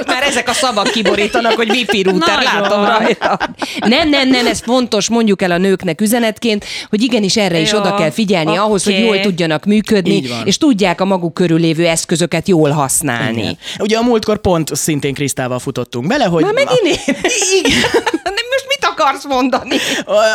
Már 0.06 0.24
ezek 0.24 0.50
a 0.50 0.54
szavak 0.54 0.92
kiborítanak, 0.92 1.52
hogy 1.52 1.70
wifi 1.70 2.02
router, 2.02 2.44
látom 2.44 2.86
rajta. 2.86 3.40
Nem, 3.80 4.10
nem, 4.10 4.30
nem, 4.30 4.48
ez 4.48 4.60
fontos, 4.60 5.10
mondjuk 5.10 5.42
el 5.42 5.52
a 5.52 5.58
nőknek 5.58 6.02
üzenetként, 6.02 6.66
hogy 6.90 7.02
igenis 7.02 7.38
erre 7.38 7.60
is 7.60 7.72
Jó, 7.72 7.80
oda 7.80 7.96
kell 7.96 8.10
figyelni 8.10 8.50
oké. 8.50 8.58
ahhoz, 8.60 8.84
hogy 8.84 9.00
jól 9.00 9.20
tudjanak 9.20 9.66
működni, 9.66 10.24
és 10.44 10.58
tudják 10.58 11.02
a 11.02 11.06
maguk 11.06 11.34
körül 11.34 11.60
lévő 11.60 11.88
eszközöket 11.88 12.48
jól 12.48 12.70
használni. 12.70 13.40
Igen. 13.40 13.58
Ugye 13.80 13.98
a 13.98 14.02
múltkor 14.02 14.38
pont 14.38 14.76
szintén 14.76 15.14
Krisztával 15.14 15.60
futottunk 15.60 16.08
bele, 16.08 16.26
hogy... 16.26 16.44
Már 16.44 16.54
megint 16.54 16.82
én? 16.84 17.16
Igen. 17.64 17.80
Nem, 18.38 18.46
most 18.52 18.66
mit 18.68 18.90
akarsz 18.92 19.26
mondani? 19.26 19.76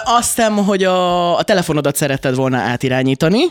Azt 0.05 0.35
hiszem, 0.35 0.57
hogy 0.57 0.85
a, 0.85 1.37
a 1.39 1.43
telefonodat 1.43 1.97
szeretted 1.97 2.35
volna 2.35 2.57
átirányítani, 2.59 3.45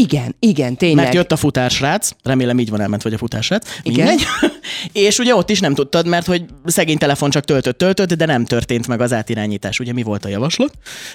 Igen, 0.00 0.34
igen, 0.38 0.76
tényleg. 0.76 1.04
mert 1.04 1.14
jött 1.14 1.32
a 1.32 1.36
futársrác, 1.36 2.10
remélem 2.22 2.58
így 2.58 2.70
van 2.70 2.80
elment, 2.80 3.02
vagy 3.02 3.14
a 3.14 3.18
futársrác, 3.18 3.68
Igen. 3.82 4.06
mindegy. 4.06 4.26
És 5.06 5.18
ugye 5.18 5.34
ott 5.34 5.50
is 5.50 5.60
nem 5.60 5.74
tudtad, 5.74 6.06
mert 6.06 6.26
hogy 6.26 6.44
szegény 6.64 6.98
telefon 6.98 7.30
csak 7.30 7.44
töltött, 7.44 7.78
töltött, 7.78 8.12
de 8.12 8.26
nem 8.26 8.44
történt 8.44 8.86
meg 8.86 9.00
az 9.00 9.12
átirányítás. 9.12 9.80
Ugye 9.80 9.92
mi 9.92 10.02
volt 10.02 10.24
a 10.24 10.28
javaslat? 10.28 10.72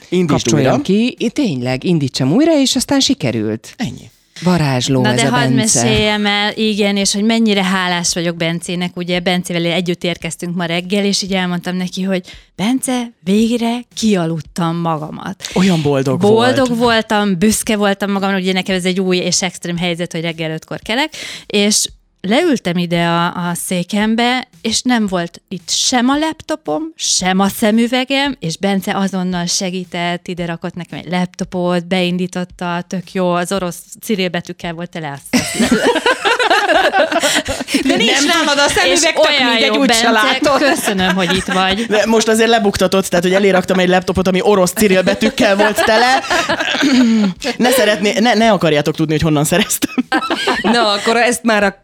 Indítsd 0.09 0.53
újra. 0.53 0.81
Ki, 0.81 1.15
Én 1.17 1.29
tényleg, 1.29 1.83
indítsam 1.83 2.31
újra, 2.31 2.59
és 2.59 2.75
aztán 2.75 2.99
sikerült. 2.99 3.73
Ennyi. 3.77 4.09
Varázsló 4.43 5.01
Na 5.01 5.09
ez 5.09 5.21
de 5.21 5.27
a 5.27 5.29
hadd 5.29 5.51
meséljem 5.51 6.25
el, 6.25 6.51
igen, 6.55 6.97
és 6.97 7.13
hogy 7.13 7.23
mennyire 7.23 7.63
hálás 7.63 8.13
vagyok 8.13 8.35
Bencének, 8.35 8.95
ugye 8.97 9.19
Bencével 9.19 9.65
együtt 9.65 10.03
érkeztünk 10.03 10.55
ma 10.55 10.65
reggel, 10.65 11.05
és 11.05 11.21
így 11.21 11.33
elmondtam 11.33 11.75
neki, 11.75 12.01
hogy 12.01 12.21
Bence, 12.55 13.11
végre 13.23 13.79
kialudtam 13.95 14.75
magamat. 14.75 15.49
Olyan 15.53 15.81
boldog, 15.81 16.19
Boldog 16.19 16.67
volt. 16.67 16.79
voltam, 16.79 17.37
büszke 17.37 17.75
voltam 17.75 18.11
magam, 18.11 18.35
ugye 18.35 18.53
nekem 18.53 18.75
ez 18.75 18.85
egy 18.85 18.99
új 18.99 19.17
és 19.17 19.41
extrém 19.41 19.77
helyzet, 19.77 20.11
hogy 20.11 20.21
reggel 20.21 20.51
ötkor 20.51 20.79
kelek, 20.79 21.13
és 21.45 21.87
leültem 22.21 22.77
ide 22.77 23.05
a, 23.05 23.49
a 23.49 23.53
székembe, 23.53 24.47
és 24.61 24.81
nem 24.81 25.07
volt 25.07 25.41
itt 25.47 25.69
sem 25.69 26.09
a 26.09 26.17
laptopom, 26.17 26.83
sem 26.95 27.39
a 27.39 27.47
szemüvegem, 27.47 28.35
és 28.39 28.57
Bence 28.57 28.97
azonnal 28.97 29.45
segített, 29.45 30.27
ide 30.27 30.45
rakott 30.45 30.73
nekem 30.73 30.99
egy 30.99 31.11
laptopot, 31.11 31.87
beindította, 31.87 32.83
tök 32.87 33.13
jó, 33.13 33.31
az 33.31 33.51
orosz 33.51 33.83
cirilbetűkkel 34.01 34.73
volt 34.73 34.89
tele. 34.89 35.19
De 37.87 37.95
nincs 37.95 38.25
Nem 38.25 38.43
nálad 38.43 38.59
a 38.59 38.69
szemüveg, 38.69 39.13
tök 39.13 39.47
mindegy, 39.49 39.77
úgy 39.77 39.93
se 39.93 40.11
látod. 40.11 40.57
köszönöm, 40.57 41.15
hogy 41.15 41.35
itt 41.35 41.45
vagy. 41.45 41.85
De 41.85 42.05
most 42.05 42.27
azért 42.27 42.49
lebuktatott, 42.49 43.05
tehát 43.05 43.25
hogy 43.25 43.33
eléraktam 43.33 43.79
egy 43.79 43.87
laptopot, 43.89 44.27
ami 44.27 44.41
orosz 44.41 44.73
Cyril 44.73 45.01
betűkkel 45.01 45.55
volt 45.55 45.83
tele. 45.85 46.19
Ne, 47.57 47.69
szeretné, 47.69 48.13
ne, 48.19 48.33
ne 48.33 48.51
akarjátok 48.51 48.95
tudni, 48.95 49.11
hogy 49.13 49.21
honnan 49.21 49.43
szereztem. 49.43 49.93
Na, 50.61 50.91
akkor 50.91 51.15
ezt 51.17 51.43
már 51.43 51.63
a 51.63 51.79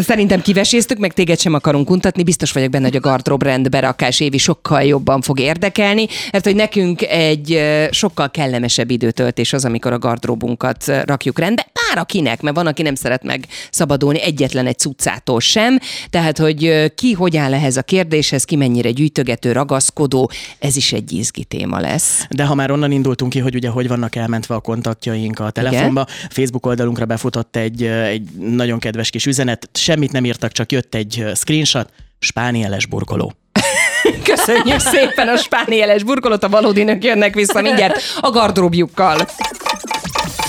Szerintem 0.00 0.40
kiveséztük, 0.42 0.98
meg 0.98 1.12
téged 1.12 1.40
sem 1.40 1.54
akarunk 1.54 1.90
untatni. 1.90 2.22
Biztos 2.22 2.52
vagyok 2.52 2.70
benne, 2.70 2.84
hogy 2.84 2.96
a 2.96 3.00
gardrób 3.00 3.42
rendberakás 3.42 4.20
évi 4.20 4.38
sokkal 4.38 4.82
jobban 4.82 5.20
fog 5.20 5.40
érdekelni, 5.40 6.06
mert 6.32 6.44
hogy 6.44 6.54
nekünk 6.54 7.02
egy 7.02 7.60
sokkal 7.90 8.30
kellemesebb 8.30 8.90
időtöltés 8.90 9.52
az, 9.52 9.64
amikor 9.64 9.92
a 9.92 9.98
gardróbunkat 9.98 10.84
rakjuk 11.04 11.38
rendbe. 11.38 11.66
Bár 11.88 11.98
akinek, 11.98 12.40
mert 12.40 12.56
van, 12.56 12.66
aki 12.66 12.82
nem 12.82 12.94
szeret 12.94 13.22
meg 13.22 13.46
szabadulni 13.70 14.22
egyetlen 14.22 14.66
egy 14.66 14.78
cuccától 14.78 15.40
sem. 15.40 15.78
Tehát, 16.10 16.38
hogy 16.38 16.92
ki 16.94 17.12
hogy 17.12 17.36
áll 17.36 17.54
ehhez 17.54 17.76
a 17.76 17.82
kérdéshez, 17.82 18.44
ki 18.44 18.56
mennyire 18.56 18.90
gyűjtögető, 18.90 19.52
ragaszkodó, 19.52 20.30
ez 20.58 20.76
is 20.76 20.92
egy 20.92 21.12
izgi 21.12 21.44
téma 21.44 21.80
lesz. 21.80 22.26
De 22.30 22.44
ha 22.44 22.54
már 22.54 22.70
onnan 22.70 22.90
indultunk 22.90 23.32
ki, 23.32 23.38
hogy 23.38 23.54
ugye 23.54 23.68
hogy 23.68 23.88
vannak 23.88 24.16
elmentve 24.16 24.54
a 24.54 24.60
kontaktjaink 24.60 25.38
a 25.38 25.50
telefonba, 25.50 26.06
Facebook 26.30 26.66
oldalunkra 26.66 27.04
befutott 27.04 27.56
egy, 27.56 27.82
egy 27.84 28.28
nagyon 28.38 28.78
kedves 28.78 29.10
kis 29.10 29.26
üzenet, 29.26 29.68
semmit 29.72 30.12
nem 30.12 30.24
írtak, 30.24 30.52
csak 30.52 30.72
jött 30.72 30.94
egy 30.94 31.24
screenshot, 31.34 31.90
spánieles 32.18 32.86
burkoló. 32.86 33.32
Köszönjük 34.30 34.80
szépen 34.80 35.28
a 35.28 35.36
spánieles 35.36 36.02
burkolót, 36.02 36.44
a 36.44 36.48
valódi 36.48 36.82
nők 36.82 37.04
jönnek 37.04 37.34
vissza 37.34 37.60
mindjárt 37.60 38.00
a 38.20 38.30
gardróbjukkal. 38.30 39.28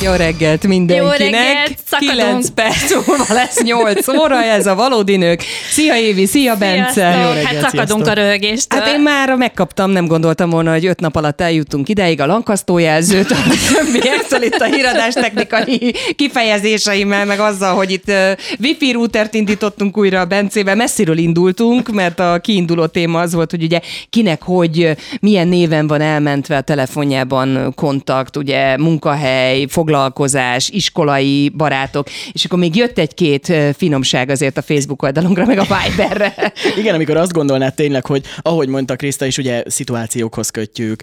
Jó 0.01 0.11
reggelt 0.11 0.67
mindenkinek! 0.67 1.19
Jó 1.19 1.25
reggelt, 1.25 1.77
szakadunk. 1.85 2.19
9 2.19 2.49
perc 2.49 3.07
múlva 3.07 3.33
lesz 3.33 3.61
8 3.63 4.07
óra, 4.07 4.43
ez 4.43 4.65
a 4.67 4.75
valódi 4.75 5.15
nők. 5.15 5.43
Szia 5.71 5.95
Évi, 5.97 6.25
szia 6.25 6.55
Bence! 6.55 7.01
Jó 7.01 7.27
reggelt, 7.27 7.45
hát 7.45 7.59
szakadunk 7.59 7.87
sziasztok. 7.87 8.07
a 8.07 8.13
röhögéstől. 8.13 8.79
Hát 8.79 8.93
én 8.93 9.01
már 9.01 9.35
megkaptam, 9.35 9.91
nem 9.91 10.07
gondoltam 10.07 10.49
volna, 10.49 10.71
hogy 10.71 10.85
öt 10.85 10.99
nap 10.99 11.15
alatt 11.15 11.41
eljutunk 11.41 11.89
ideig 11.89 12.21
a 12.21 12.25
lankasztójelzőt, 12.25 13.27
többiektől 13.73 14.41
itt 14.41 14.59
a 14.59 14.65
híradás 14.65 15.13
technikai 15.13 15.93
kifejezéseimmel, 16.15 17.25
meg 17.25 17.39
azzal, 17.39 17.75
hogy 17.75 17.91
itt 17.91 18.11
wifi 18.59 18.91
routert 18.91 19.33
indítottunk 19.33 19.97
újra 19.97 20.19
a 20.19 20.25
Bencével. 20.25 20.75
Messziről 20.75 21.17
indultunk, 21.17 21.91
mert 21.91 22.19
a 22.19 22.39
kiinduló 22.41 22.85
téma 22.85 23.19
az 23.19 23.33
volt, 23.33 23.51
hogy 23.51 23.63
ugye 23.63 23.79
kinek 24.09 24.41
hogy, 24.41 24.97
milyen 25.19 25.47
néven 25.47 25.87
van 25.87 26.01
elmentve 26.01 26.57
a 26.57 26.61
telefonjában 26.61 27.73
kontakt, 27.75 28.37
ugye 28.37 28.77
munkahely, 28.77 29.65
foglalkozás, 29.89 30.69
iskolai 30.69 31.49
barátok, 31.49 32.07
és 32.31 32.45
akkor 32.45 32.59
még 32.59 32.75
jött 32.75 32.97
egy-két 32.97 33.53
finomság 33.77 34.29
azért 34.29 34.57
a 34.57 34.61
Facebook 34.61 35.03
oldalunkra, 35.03 35.45
meg 35.45 35.57
a 35.57 35.65
Viberre. 35.65 36.53
Igen, 36.79 36.95
amikor 36.95 37.17
azt 37.17 37.31
gondolnád 37.33 37.73
tényleg, 37.73 38.05
hogy 38.05 38.25
ahogy 38.41 38.67
mondta 38.67 38.95
Kriszta 38.95 39.25
is, 39.25 39.37
ugye 39.37 39.63
szituációkhoz 39.67 40.49
kötjük, 40.49 41.01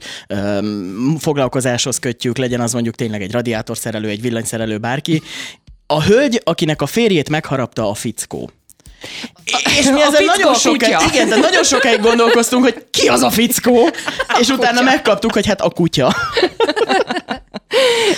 foglalkozáshoz 1.19 1.99
kötjük, 1.99 2.37
legyen 2.37 2.61
az 2.61 2.73
mondjuk 2.73 2.95
tényleg 2.95 3.23
egy 3.23 3.33
radiátorszerelő, 3.33 4.09
egy 4.09 4.21
villanyszerelő, 4.21 4.79
bárki. 4.79 5.23
A 5.87 6.03
hölgy, 6.03 6.41
akinek 6.45 6.83
a 6.83 6.87
férjét 6.87 7.29
megharapta 7.29 7.91
a 7.91 7.95
fickó. 7.95 8.51
És 9.79 9.85
mi 9.85 10.01
A 10.01 10.05
ezzel 10.05 10.25
nagyon 10.25 10.53
a 10.53 10.55
sokáig, 10.55 10.95
kutya. 10.95 11.15
igen, 11.15 11.29
de 11.29 11.37
nagyon 11.37 11.65
sokáig 11.65 12.01
gondolkoztunk, 12.01 12.63
hogy 12.65 12.85
ki 12.91 13.09
az 13.09 13.23
a 13.23 13.31
fickó, 13.31 13.89
és 14.41 14.49
utána 14.49 14.81
megkaptuk, 14.83 15.33
hogy 15.33 15.47
hát 15.47 15.61
a 15.61 15.71
kutya. 15.71 16.15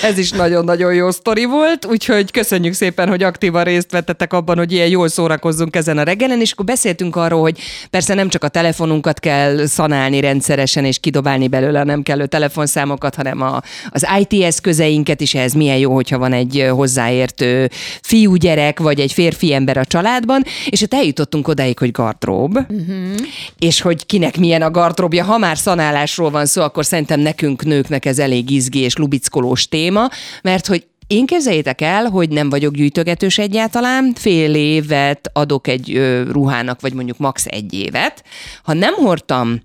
Ez 0.02 0.18
is 0.18 0.30
nagyon-nagyon 0.30 0.94
jó 0.94 1.10
sztori 1.10 1.44
volt, 1.44 1.86
úgyhogy 1.86 2.30
köszönjük 2.30 2.72
szépen, 2.74 3.08
hogy 3.08 3.22
aktívan 3.22 3.64
részt 3.64 3.90
vettetek 3.90 4.32
abban, 4.32 4.56
hogy 4.56 4.72
ilyen 4.72 4.88
jól 4.88 5.08
szórakozzunk 5.08 5.76
ezen 5.76 5.98
a 5.98 6.02
reggelen, 6.02 6.40
és 6.40 6.52
akkor 6.52 6.64
beszéltünk 6.64 7.16
arról, 7.16 7.40
hogy 7.40 7.58
persze 7.90 8.14
nem 8.14 8.28
csak 8.28 8.44
a 8.44 8.48
telefonunkat 8.48 9.20
kell 9.20 9.66
szanálni 9.66 10.20
rendszeresen 10.20 10.84
és 10.84 10.98
kidobálni 10.98 11.48
belőle 11.48 11.80
a 11.80 11.84
nem 11.84 12.02
kellő 12.02 12.26
telefonszámokat, 12.26 13.14
hanem 13.14 13.42
a, 13.42 13.62
az 13.90 14.06
IT 14.18 14.42
eszközeinket 14.42 15.20
is, 15.20 15.34
ehhez 15.34 15.52
milyen 15.52 15.78
jó, 15.78 15.94
hogyha 15.94 16.18
van 16.18 16.32
egy 16.32 16.66
hozzáértő 16.70 17.70
fiúgyerek, 18.02 18.78
vagy 18.78 19.00
egy 19.00 19.12
férfi 19.12 19.54
ember 19.54 19.76
a 19.76 19.84
családban, 19.84 20.42
és 20.68 20.82
ott 20.82 20.94
eljutottunk 20.94 21.48
odáig, 21.48 21.78
hogy 21.78 21.90
gardrób, 21.90 22.58
uh-huh. 22.58 23.14
és 23.58 23.80
hogy 23.80 24.06
kinek 24.06 24.38
milyen 24.38 24.62
a 24.62 24.70
gardróbja. 24.70 25.24
Ha 25.24 25.38
már 25.38 25.58
szanálásról 25.58 26.30
van 26.30 26.46
szó, 26.46 26.62
akkor 26.62 26.84
szerintem 26.84 27.20
nekünk 27.20 27.64
nőknek 27.64 28.04
ez 28.04 28.18
elég 28.18 28.50
izgi 28.50 28.78
és 28.78 28.96
lubickolós 29.38 29.68
téma, 29.68 30.08
mert 30.42 30.66
hogy 30.66 30.86
én 31.06 31.26
képzeljétek 31.26 31.80
el, 31.80 32.04
hogy 32.04 32.28
nem 32.28 32.50
vagyok 32.50 32.74
gyűjtögetős 32.74 33.38
egyáltalán, 33.38 34.12
fél 34.14 34.54
évet 34.54 35.30
adok 35.32 35.66
egy 35.66 36.00
ruhának, 36.30 36.80
vagy 36.80 36.92
mondjuk 36.92 37.18
max. 37.18 37.44
egy 37.46 37.72
évet. 37.72 38.24
Ha 38.62 38.72
nem 38.72 38.94
hordtam, 38.94 39.60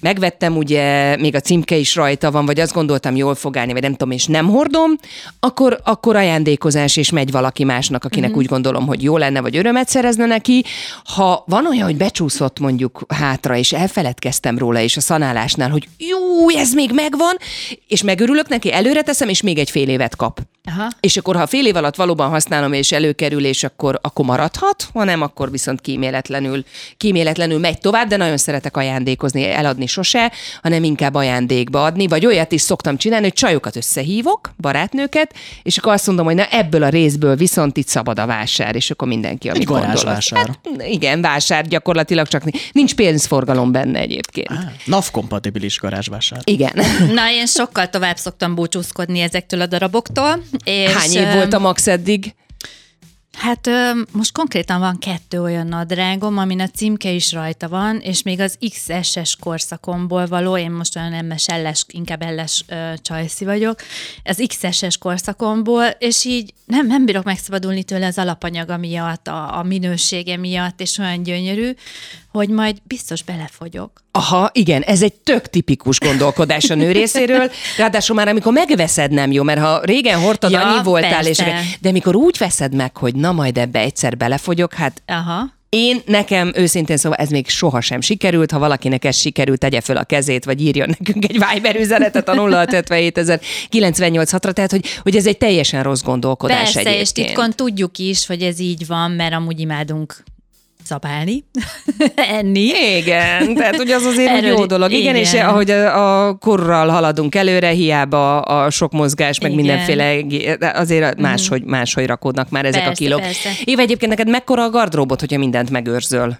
megvettem, 0.00 0.56
ugye 0.56 1.16
még 1.16 1.34
a 1.34 1.40
címke 1.40 1.76
is 1.76 1.94
rajta 1.94 2.30
van, 2.30 2.46
vagy 2.46 2.60
azt 2.60 2.72
gondoltam, 2.72 3.16
jól 3.16 3.34
fog 3.34 3.56
állni, 3.56 3.72
vagy 3.72 3.82
nem 3.82 3.92
tudom, 3.92 4.10
és 4.10 4.26
nem 4.26 4.48
hordom, 4.48 4.90
akkor, 5.40 5.80
akkor 5.84 6.16
ajándékozás, 6.16 6.96
és 6.96 7.10
megy 7.10 7.30
valaki 7.30 7.64
másnak, 7.64 8.04
akinek 8.04 8.36
úgy 8.36 8.46
gondolom, 8.46 8.86
hogy 8.86 9.02
jó 9.02 9.16
lenne, 9.16 9.40
vagy 9.40 9.56
örömet 9.56 9.88
szerezne 9.88 10.26
neki. 10.26 10.64
Ha 11.04 11.44
van 11.46 11.66
olyan, 11.66 11.84
hogy 11.84 11.96
becsúszott 11.96 12.58
mondjuk 12.58 13.04
hátra, 13.08 13.56
és 13.56 13.72
elfeledkeztem 13.72 14.58
róla, 14.58 14.80
és 14.80 14.96
a 14.96 15.00
szanálásnál, 15.00 15.70
hogy 15.70 15.88
jó, 15.98 16.50
ez 16.50 16.72
még 16.72 16.90
megvan, 16.94 17.36
és 17.88 18.02
megörülök 18.02 18.48
neki, 18.48 18.72
előre 18.72 19.02
teszem, 19.02 19.28
és 19.28 19.42
még 19.42 19.58
egy 19.58 19.70
fél 19.70 19.88
évet 19.88 20.16
kap. 20.16 20.40
Aha. 20.68 20.88
És 21.00 21.16
akkor, 21.16 21.36
ha 21.36 21.46
fél 21.46 21.66
év 21.66 21.76
alatt 21.76 21.96
valóban 21.96 22.28
használom, 22.30 22.72
és 22.72 22.92
előkerül, 22.92 23.44
és 23.44 23.64
akkor, 23.64 23.98
akkor 24.02 24.24
maradhat, 24.24 24.88
ha 24.92 25.04
nem, 25.04 25.22
akkor 25.22 25.50
viszont 25.50 25.80
kíméletlenül, 25.80 26.64
kíméletlenül 26.96 27.58
megy 27.58 27.78
tovább, 27.78 28.08
de 28.08 28.16
nagyon 28.16 28.36
szeretek 28.36 28.76
ajándékozni, 28.76 29.50
eladni 29.50 29.86
sose, 29.86 30.32
hanem 30.62 30.84
inkább 30.84 31.14
ajándékba 31.14 31.84
adni, 31.84 32.06
vagy 32.06 32.26
olyat 32.26 32.52
is 32.52 32.60
szoktam 32.60 32.96
csinálni, 32.96 33.24
hogy 33.24 33.34
csajokat 33.34 33.76
összehívok, 33.76 34.50
barátnőket, 34.56 35.34
és 35.62 35.78
akkor 35.78 35.92
azt 35.92 36.06
mondom, 36.06 36.24
hogy 36.26 36.34
na 36.34 36.44
ebből 36.50 36.82
a 36.82 36.88
részből 36.88 37.36
viszont 37.36 37.76
itt 37.76 37.88
szabad 37.88 38.18
a 38.18 38.26
vásár, 38.26 38.74
és 38.76 38.90
akkor 38.90 39.08
mindenki, 39.08 39.48
amit 39.48 39.64
gondol. 39.64 39.90
az- 39.90 40.02
garázsvásár. 40.02 40.46
Hát, 40.46 40.82
igen, 40.88 41.20
vásár 41.20 41.66
gyakorlatilag, 41.68 42.28
csak 42.28 42.42
nincs 42.72 42.94
pénzforgalom 42.94 43.72
benne 43.72 43.98
egyébként. 43.98 44.50
NAV-kompatibilis 44.84 45.78
garázsvásár. 45.78 46.40
Igen. 46.44 46.72
Na, 47.14 47.30
én 47.30 47.46
sokkal 47.46 47.88
tovább 47.88 48.16
szoktam 48.16 48.54
búcsúzkodni 48.54 49.20
ezektől 49.20 49.60
a 49.60 49.66
daraboktól. 49.66 50.42
És, 50.64 50.92
Hány 50.92 51.10
év 51.10 51.32
volt 51.32 51.52
a 51.52 51.58
max 51.58 51.86
eddig? 51.86 52.34
Hát 53.38 53.70
most 54.12 54.32
konkrétan 54.32 54.80
van 54.80 54.98
kettő 54.98 55.42
olyan 55.42 55.66
nadrágom, 55.66 56.38
amin 56.38 56.60
a 56.60 56.68
címke 56.68 57.10
is 57.10 57.32
rajta 57.32 57.68
van, 57.68 57.98
és 57.98 58.22
még 58.22 58.40
az 58.40 58.58
XS-es 58.70 59.36
korszakomból 59.36 60.26
való, 60.26 60.56
én 60.56 60.70
most 60.70 60.96
olyan 60.96 61.24
MS 61.24 61.46
elles, 61.46 61.84
inkább 61.88 62.22
elles 62.22 62.64
csajszi 62.96 63.44
vagyok, 63.44 63.80
az 64.24 64.44
XS-es 64.46 64.98
korszakomból, 64.98 65.84
és 65.84 66.24
így 66.24 66.54
nem, 66.66 66.86
nem 66.86 67.04
bírok 67.04 67.24
megszabadulni 67.24 67.82
tőle 67.82 68.06
az 68.06 68.18
alapanyaga 68.18 68.76
miatt, 68.76 69.28
a, 69.28 69.58
a 69.58 69.62
minősége 69.62 70.36
miatt, 70.36 70.80
és 70.80 70.98
olyan 70.98 71.22
gyönyörű, 71.22 71.70
hogy 72.30 72.48
majd 72.48 72.76
biztos 72.82 73.22
belefogyok. 73.22 74.02
Aha, 74.18 74.50
igen, 74.52 74.82
ez 74.82 75.02
egy 75.02 75.12
tök 75.12 75.46
tipikus 75.46 76.00
gondolkodás 76.00 76.70
a 76.70 76.74
nő 76.74 76.92
részéről. 76.92 77.50
Ráadásul 77.76 78.16
már 78.16 78.28
amikor 78.28 78.52
megveszed 78.52 79.10
nem 79.10 79.32
jó, 79.32 79.42
mert 79.42 79.60
ha 79.60 79.80
régen 79.84 80.20
hordtad, 80.20 80.50
Ja, 80.50 80.60
annyi 80.60 80.82
voltál, 80.82 81.26
és, 81.26 81.42
de 81.80 81.92
mikor 81.92 82.16
úgy 82.16 82.38
veszed 82.38 82.74
meg, 82.74 82.96
hogy 82.96 83.14
na 83.14 83.32
majd 83.32 83.58
ebbe 83.58 83.78
egyszer 83.78 84.16
belefogyok, 84.16 84.74
hát 84.74 85.02
Aha. 85.06 85.52
én, 85.68 86.00
nekem 86.06 86.52
őszintén 86.54 86.96
szóval 86.96 87.18
ez 87.18 87.28
még 87.28 87.48
sohasem 87.48 88.00
sikerült, 88.00 88.50
ha 88.50 88.58
valakinek 88.58 89.04
ez 89.04 89.16
sikerült, 89.16 89.58
tegye 89.58 89.80
föl 89.80 89.96
a 89.96 90.04
kezét, 90.04 90.44
vagy 90.44 90.62
írjon 90.62 90.94
nekünk 90.98 91.24
egy 91.24 91.40
Viber 91.52 91.76
üzenetet 91.76 92.28
a 92.28 92.34
0657 92.34 93.40
98 93.68 94.32
ra 94.32 94.52
tehát 94.52 94.70
hogy, 94.70 94.86
hogy 95.02 95.16
ez 95.16 95.26
egy 95.26 95.38
teljesen 95.38 95.82
rossz 95.82 96.02
gondolkodás 96.02 96.72
Persze, 96.72 96.80
és 96.80 96.86
egyébként. 96.86 97.26
titkon 97.26 97.50
tudjuk 97.50 97.98
is, 97.98 98.26
hogy 98.26 98.42
ez 98.42 98.60
így 98.60 98.86
van, 98.86 99.10
mert 99.10 99.34
amúgy 99.34 99.60
imádunk 99.60 100.24
zabálni, 100.88 101.44
enni. 102.38 102.70
Igen, 102.96 103.54
tehát 103.54 103.78
ugye 103.78 103.94
az 103.94 104.04
azért 104.04 104.28
Erről- 104.30 104.58
jó 104.58 104.66
dolog. 104.66 104.90
Igen, 104.90 105.02
igen. 105.02 105.16
és 105.16 105.32
ahogy 105.34 105.70
a, 105.70 106.26
a 106.26 106.34
korral 106.34 106.88
haladunk 106.88 107.34
előre, 107.34 107.68
hiába 107.68 108.40
a 108.40 108.70
sok 108.70 108.92
mozgás, 108.92 109.40
meg 109.40 109.52
Igen. 109.52 109.64
Mhm. 109.64 109.74
mindenféle, 109.86 110.56
de 110.56 110.72
azért 110.74 111.20
máshogy, 111.20 111.64
máshogy 111.64 112.06
rakódnak 112.06 112.50
már 112.50 112.64
ezek 112.64 112.80
a 112.80 112.84
Persze, 112.84 113.04
kilók. 113.04 113.20
persze. 113.20 113.50
Éva, 113.64 113.80
egyébként 113.82 114.10
neked 114.10 114.28
mekkora 114.28 114.62
a 114.62 114.70
gardróbot, 114.70 115.20
hogyha 115.20 115.38
mindent 115.38 115.70
megőrzöl? 115.70 116.36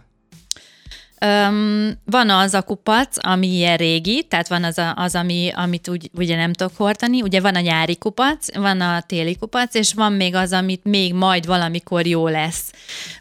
Öm, 1.21 1.99
van 2.05 2.31
az 2.31 2.55
a 2.55 2.63
kupac, 2.63 3.27
ami 3.27 3.47
ilyen 3.47 3.77
régi, 3.77 4.27
tehát 4.29 4.49
van 4.49 4.65
az, 4.65 4.79
a, 4.79 4.95
az 4.97 5.15
ami, 5.15 5.51
amit 5.55 5.89
úgy, 5.89 6.11
ugye 6.15 6.37
nem 6.37 6.53
tudok 6.53 6.77
hordani, 6.77 7.23
ugye 7.23 7.41
van 7.41 7.55
a 7.55 7.61
nyári 7.61 7.97
kupac, 7.97 8.57
van 8.57 8.81
a 8.81 9.01
téli 9.07 9.37
kupac, 9.37 9.75
és 9.75 9.93
van 9.93 10.13
még 10.13 10.35
az, 10.35 10.53
amit 10.53 10.85
még 10.85 11.15
majd 11.15 11.47
valamikor 11.47 12.07
jó 12.07 12.29
lesz. 12.29 12.73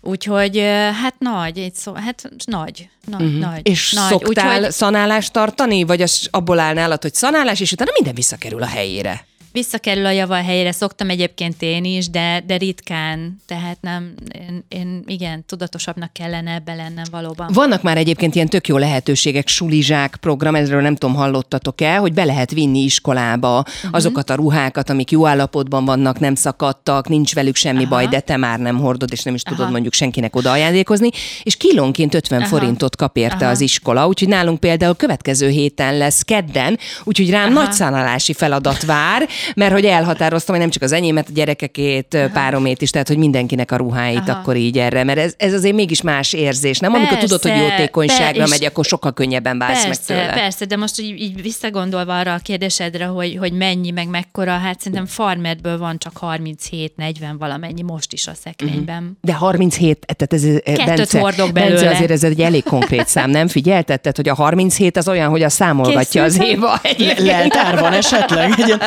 Úgyhogy 0.02 0.58
hát 1.02 1.16
nagy, 1.20 1.58
egy 1.58 1.74
szó, 1.74 1.94
hát 1.94 2.30
nagy, 2.46 2.90
nagy, 3.06 3.22
uh-huh. 3.22 3.40
nagy. 3.40 3.68
És 3.68 3.92
nagy. 3.92 4.10
szoktál 4.10 4.56
Úgyhogy 4.58 4.72
szanálást 4.72 5.32
tartani, 5.32 5.84
vagy 5.84 6.02
az 6.02 6.28
abból 6.32 6.60
áll 6.60 6.74
nálad, 6.74 7.02
hogy 7.02 7.14
szanálás, 7.14 7.60
és 7.60 7.72
utána 7.72 7.92
minden 7.94 8.16
visszakerül 8.16 8.64
a 8.64 8.68
helyére? 8.68 9.26
Visszakerül 9.58 10.06
a 10.06 10.12
java 10.12 10.36
helyére, 10.36 10.72
szoktam 10.72 11.10
egyébként 11.10 11.56
én 11.60 11.84
is, 11.84 12.10
de, 12.10 12.44
de 12.48 12.58
ritkán, 12.58 13.42
tehát 13.46 13.78
nem, 13.82 14.14
én, 14.40 14.64
én 14.68 15.04
igen, 15.06 15.46
tudatosabbnak 15.46 16.14
kellene 16.14 16.54
ebbe 16.54 16.74
lennem 16.74 17.04
valóban. 17.12 17.50
Vannak 17.54 17.82
már 17.82 17.98
egyébként 17.98 18.36
ilyen 18.36 18.48
tök 18.48 18.68
jó 18.68 18.78
lehetőségek, 18.78 19.48
sulizsák 19.48 20.16
program, 20.16 20.56
ezről 20.56 20.82
nem 20.82 20.96
tudom, 20.96 21.16
hallottatok-e, 21.16 21.96
hogy 21.96 22.14
be 22.14 22.24
lehet 22.24 22.52
vinni 22.52 22.84
iskolába 22.84 23.60
uh-huh. 23.60 23.90
azokat 23.92 24.30
a 24.30 24.36
ruhákat, 24.36 24.90
amik 24.90 25.12
jó 25.12 25.28
állapotban 25.28 25.86
vannak, 25.86 26.20
nem 26.20 26.36
szakadtak, 26.36 27.08
nincs 27.08 27.34
velük 27.34 27.56
semmi 27.56 27.84
Aha. 27.84 27.90
baj, 27.90 28.08
de 28.08 28.20
te 28.20 28.38
már 28.38 28.60
nem 28.60 28.78
hordod, 28.78 29.12
és 29.12 29.24
nem 29.24 29.34
is 29.34 29.42
tudod 29.42 29.62
Aha. 29.62 29.72
mondjuk 29.72 29.94
senkinek 29.94 30.36
oda 30.36 30.52
ajándékozni, 30.52 31.10
és 31.44 31.56
kilónként 31.56 32.14
50 32.14 32.40
Aha. 32.40 32.50
forintot 32.50 32.96
kap 32.96 33.18
érte 33.18 33.46
Aha. 33.46 33.50
az 33.50 33.62
iskola, 33.62 34.08
úgyhogy 34.08 34.28
nálunk 34.28 34.60
például 34.60 34.96
következő 34.96 35.50
héten 35.50 35.98
lesz 35.98 36.22
kedden, 36.22 36.78
úgyhogy 37.04 37.30
rám 37.30 37.54
nagy 37.54 37.72
szánalási 37.72 38.34
feladat 38.34 38.86
vár, 38.86 39.28
mert 39.56 39.72
hogy 39.74 39.86
elhatároztam, 39.86 40.56
hogy 40.56 40.64
nem 40.64 40.74
csak 40.74 40.84
az 40.84 40.92
enyémet, 40.92 41.28
a 41.30 41.32
gyerekekét, 41.34 42.14
Aha. 42.14 42.30
páromét 42.34 42.82
is, 42.82 42.90
tehát 42.90 43.08
hogy 43.08 43.18
mindenkinek 43.18 43.72
a 43.72 43.76
ruháit 43.76 44.18
Aha. 44.30 44.32
akkor 44.40 44.56
így 44.56 44.78
erre, 44.78 45.04
mert 45.04 45.18
ez, 45.20 45.34
ez 45.38 45.54
azért 45.54 45.76
mégis 45.76 46.02
más 46.02 46.34
érzés, 46.34 46.80
nem? 46.80 46.94
Amikor 46.94 47.18
tudod, 47.18 47.42
hogy 47.42 47.52
Persze, 47.52 47.66
jótékonyságra 47.68 48.40
per- 48.40 48.50
megy, 48.50 48.66
akkor 48.66 48.86
sokkal 48.86 49.14
könnyebben 49.14 49.58
válsz 49.58 49.76
meg 49.78 49.86
Persze, 49.86 50.14
tőle. 50.14 50.34
persze, 50.34 50.66
de 50.66 50.76
most 50.78 51.00
így, 51.00 51.22
így 51.22 51.42
visszagondolva 51.42 52.20
arra 52.20 52.34
a 52.34 52.38
kérdésedre, 52.38 53.06
hogy, 53.06 53.36
hogy 53.40 53.52
mennyi, 53.52 53.92
meg 53.92 54.08
mekkora, 54.08 54.52
hát 54.52 54.80
szerintem 54.80 55.06
farmerből 55.06 55.78
van 55.78 55.98
csak 55.98 56.14
37-40 56.22 56.92
valamennyi 57.40 57.82
most 57.82 58.14
is 58.14 58.28
a 58.28 58.34
szekrényben. 58.44 59.02
Uh-huh. 59.02 59.18
De 59.22 59.34
37, 59.34 60.06
tehát 60.16 60.34
ez, 60.34 60.44
ez 60.64 60.86
Bence, 60.86 61.20
hordok 61.20 61.52
Bence, 61.52 61.70
belőle. 61.74 61.92
azért 61.96 62.12
ez 62.12 62.24
egy 62.24 62.42
elég 62.42 62.64
konkrét 62.64 63.08
szám, 63.08 63.30
nem 63.30 63.48
figyelted? 63.48 64.16
hogy 64.16 64.30
a 64.30 64.34
37 64.36 64.98
az 64.98 65.08
olyan, 65.08 65.30
hogy 65.30 65.44
a 65.44 65.50
számolgatja 65.50 66.24
az 66.24 66.34
Készültem. 66.34 66.56
Éva. 66.58 66.68
Le- 66.84 66.90
egyébként. 66.90 67.28
leltár 67.28 67.80
van 67.80 67.94
esetleg? 67.94 68.52
Egy 68.60 68.78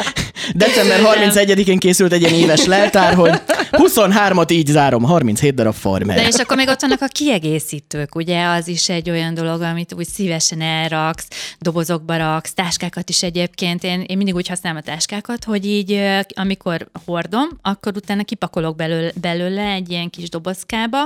december 0.55 1.00
31-én 1.03 1.79
készült 1.79 2.12
egy 2.12 2.20
ilyen 2.20 2.35
éves 2.35 2.64
leltár, 2.64 3.14
hogy 3.14 3.40
23-at 3.70 4.53
így 4.53 4.66
zárom, 4.66 5.03
37 5.03 5.55
darab 5.55 5.74
farmer. 5.74 6.16
De 6.16 6.26
és 6.26 6.35
akkor 6.35 6.57
még 6.57 6.68
ott 6.68 6.81
vannak 6.81 7.00
a 7.03 7.07
kiegészítők, 7.07 8.14
ugye 8.14 8.44
az 8.46 8.68
is 8.68 8.88
egy 8.88 9.11
olyan 9.11 9.35
dolog, 9.35 9.61
amit 9.62 9.94
úgy 9.94 10.07
szívesen 10.07 10.61
elraksz, 10.61 11.26
dobozokba 11.59 12.16
raksz, 12.16 12.53
táskákat 12.55 13.09
is 13.09 13.22
egyébként. 13.22 13.85
Én, 13.85 14.00
én 14.07 14.16
mindig 14.16 14.35
úgy 14.35 14.48
használom 14.48 14.79
a 14.79 14.90
táskákat, 14.90 15.44
hogy 15.44 15.66
így 15.66 16.00
amikor 16.35 16.88
hordom, 17.07 17.48
akkor 17.62 17.92
utána 17.96 18.22
kipakolok 18.22 18.76
belőle, 18.76 19.11
belőle 19.20 19.62
egy 19.62 19.90
ilyen 19.90 20.11
kis 20.11 20.29
dobozkába, 20.29 20.98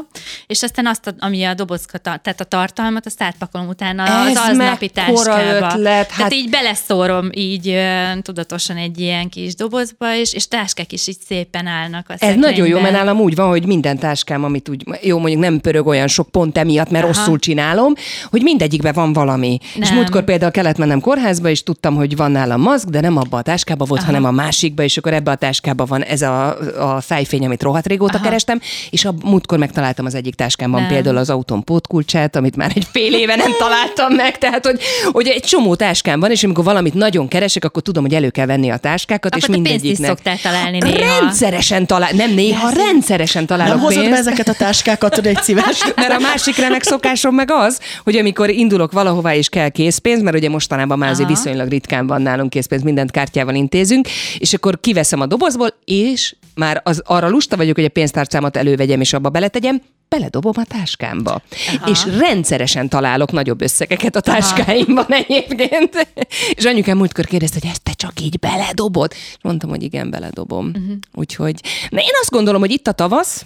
és 0.46 0.62
aztán 0.62 0.86
azt, 0.86 1.06
a- 1.06 1.14
ami 1.18 1.44
a 1.44 1.54
dobozka, 1.54 1.98
tehát 1.98 2.40
a 2.40 2.44
tartalmat, 2.44 3.06
azt 3.06 3.22
átpakolom 3.22 3.68
utána 3.68 4.02
Ez 4.06 4.36
az 4.36 4.48
aznapi 4.48 4.88
táskába. 4.88 5.66
ötlet, 5.66 5.94
hát- 5.94 6.16
Tehát 6.16 6.32
így 6.32 6.50
beleszórom 6.50 7.28
így 7.32 7.78
tudatosan 8.22 8.76
egy 8.76 9.00
ilyen 9.00 9.23
kis 9.28 9.54
dobozba, 9.54 10.16
és, 10.16 10.32
és 10.32 10.48
táskák 10.48 10.92
is 10.92 11.06
így 11.06 11.18
szépen 11.26 11.66
állnak 11.66 12.08
a 12.08 12.14
Ez 12.18 12.34
nagyon 12.34 12.66
jó, 12.66 12.80
mert 12.80 12.94
nálam 12.94 13.20
úgy 13.20 13.34
van, 13.34 13.48
hogy 13.48 13.66
minden 13.66 13.98
táskám, 13.98 14.44
amit 14.44 14.68
úgy, 14.68 14.84
jó, 15.02 15.18
mondjuk 15.18 15.40
nem 15.40 15.60
pörög 15.60 15.86
olyan 15.86 16.08
sok 16.08 16.28
pont 16.28 16.58
emiatt, 16.58 16.90
mert 16.90 17.04
Aha. 17.04 17.12
rosszul 17.12 17.38
csinálom, 17.38 17.92
hogy 18.30 18.42
mindegyikben 18.42 18.92
van 18.92 19.12
valami. 19.12 19.58
Nem. 19.74 19.82
És 19.82 19.90
múltkor 19.90 20.24
például 20.24 20.50
kellett 20.50 20.78
mennem 20.78 21.00
kórházba, 21.00 21.48
és 21.48 21.62
tudtam, 21.62 21.94
hogy 21.94 22.16
van 22.16 22.30
nálam 22.30 22.60
maszk, 22.60 22.88
de 22.88 23.00
nem 23.00 23.16
abba 23.16 23.36
a 23.36 23.42
táskába 23.42 23.84
volt, 23.84 24.00
Aha. 24.00 24.10
hanem 24.10 24.24
a 24.24 24.30
másikba, 24.30 24.82
és 24.82 24.96
akkor 24.96 25.12
ebbe 25.12 25.30
a 25.30 25.34
táskába 25.34 25.84
van 25.84 26.02
ez 26.02 26.22
a, 26.22 26.58
a 26.94 27.00
szájfény, 27.00 27.44
amit 27.44 27.62
rohadt 27.62 27.86
régóta 27.86 28.14
Aha. 28.14 28.24
kerestem, 28.24 28.60
és 28.90 29.04
a 29.04 29.14
múltkor 29.24 29.58
megtaláltam 29.58 30.04
az 30.04 30.14
egyik 30.14 30.34
táskámban 30.34 30.80
Nem. 30.80 30.90
például 30.90 31.16
az 31.16 31.30
autóm 31.30 31.64
pótkulcsát, 31.64 32.36
amit 32.36 32.56
már 32.56 32.72
egy 32.74 32.86
fél 32.90 33.14
éve 33.14 33.36
nem 33.36 33.50
találtam 33.58 34.14
meg, 34.14 34.38
tehát 34.38 34.66
hogy, 34.66 34.80
hogy 35.12 35.26
egy 35.26 35.42
csomó 35.42 35.74
táskám 35.74 36.20
van, 36.20 36.30
és 36.30 36.44
amikor 36.44 36.64
valamit 36.64 36.94
nagyon 36.94 37.28
keresek, 37.28 37.64
akkor 37.64 37.82
tudom, 37.82 38.02
hogy 38.02 38.14
elő 38.14 38.30
kell 38.30 38.46
venni 38.46 38.70
a 38.70 38.76
táskákat, 39.18 39.34
Akkor 39.34 39.38
és 39.38 39.44
te 39.44 39.70
pénzt 39.70 39.84
is 39.84 39.98
mindegyiknek. 39.98 40.10
szoktál 40.10 40.52
találni 40.52 40.78
néha. 40.78 41.20
Rendszeresen 41.20 41.86
talál, 41.86 42.10
nem 42.12 42.34
néha, 42.34 42.70
rendszeresen 42.70 43.46
találok 43.46 43.74
Nem 43.74 43.84
hozod 43.84 44.10
be 44.10 44.16
ezeket 44.16 44.48
a 44.48 44.52
táskákat, 44.52 45.14
tudod, 45.14 45.36
egy 45.36 45.42
szíves? 45.42 45.84
Mert 45.96 46.12
a 46.12 46.18
másik 46.18 46.56
remek 46.56 46.82
szokásom 46.82 47.34
meg 47.34 47.50
az, 47.50 47.80
hogy 48.04 48.16
amikor 48.16 48.50
indulok 48.50 48.92
valahová 48.92 49.34
és 49.34 49.48
kell 49.48 49.68
készpénz, 49.68 50.22
mert 50.22 50.36
ugye 50.36 50.48
mostanában 50.48 50.98
már 50.98 51.10
azért 51.10 51.28
viszonylag 51.28 51.68
ritkán 51.68 52.06
van 52.06 52.22
nálunk 52.22 52.50
készpénz, 52.50 52.82
mindent 52.82 53.10
kártyával 53.10 53.54
intézünk, 53.54 54.08
és 54.38 54.52
akkor 54.54 54.80
kiveszem 54.80 55.20
a 55.20 55.26
dobozból, 55.26 55.68
és 55.84 56.34
már 56.54 56.80
az, 56.84 57.02
arra 57.04 57.28
lusta 57.28 57.56
vagyok, 57.56 57.74
hogy 57.74 57.84
a 57.84 57.88
pénztárcámat 57.88 58.56
elővegyem 58.56 59.00
és 59.00 59.12
abba 59.12 59.28
beletegyem, 59.28 59.80
beledobom 60.08 60.52
a 60.56 60.64
táskámba. 60.64 61.42
Aha. 61.76 61.90
És 61.90 62.04
rendszeresen 62.18 62.88
találok 62.88 63.32
nagyobb 63.32 63.60
összegeket 63.60 64.16
a 64.16 64.20
táskáimban 64.20 65.06
egyébként. 65.26 66.08
És 66.50 66.64
anyukám 66.64 66.96
múltkor 66.96 67.24
kérdezte, 67.24 67.58
hogy 67.60 67.70
ezt 67.70 67.82
te 67.82 67.92
csak 67.92 68.20
így 68.20 68.38
beledobod? 68.38 69.12
És 69.12 69.42
mondtam, 69.42 69.70
hogy 69.70 69.82
igen, 69.82 70.10
beledobom. 70.10 70.66
Uh-huh. 70.66 70.96
Úgyhogy, 71.14 71.60
na 71.88 72.00
én 72.00 72.14
azt 72.20 72.30
gondolom, 72.30 72.60
hogy 72.60 72.70
itt 72.70 72.86
a 72.86 72.92
tavasz, 72.92 73.44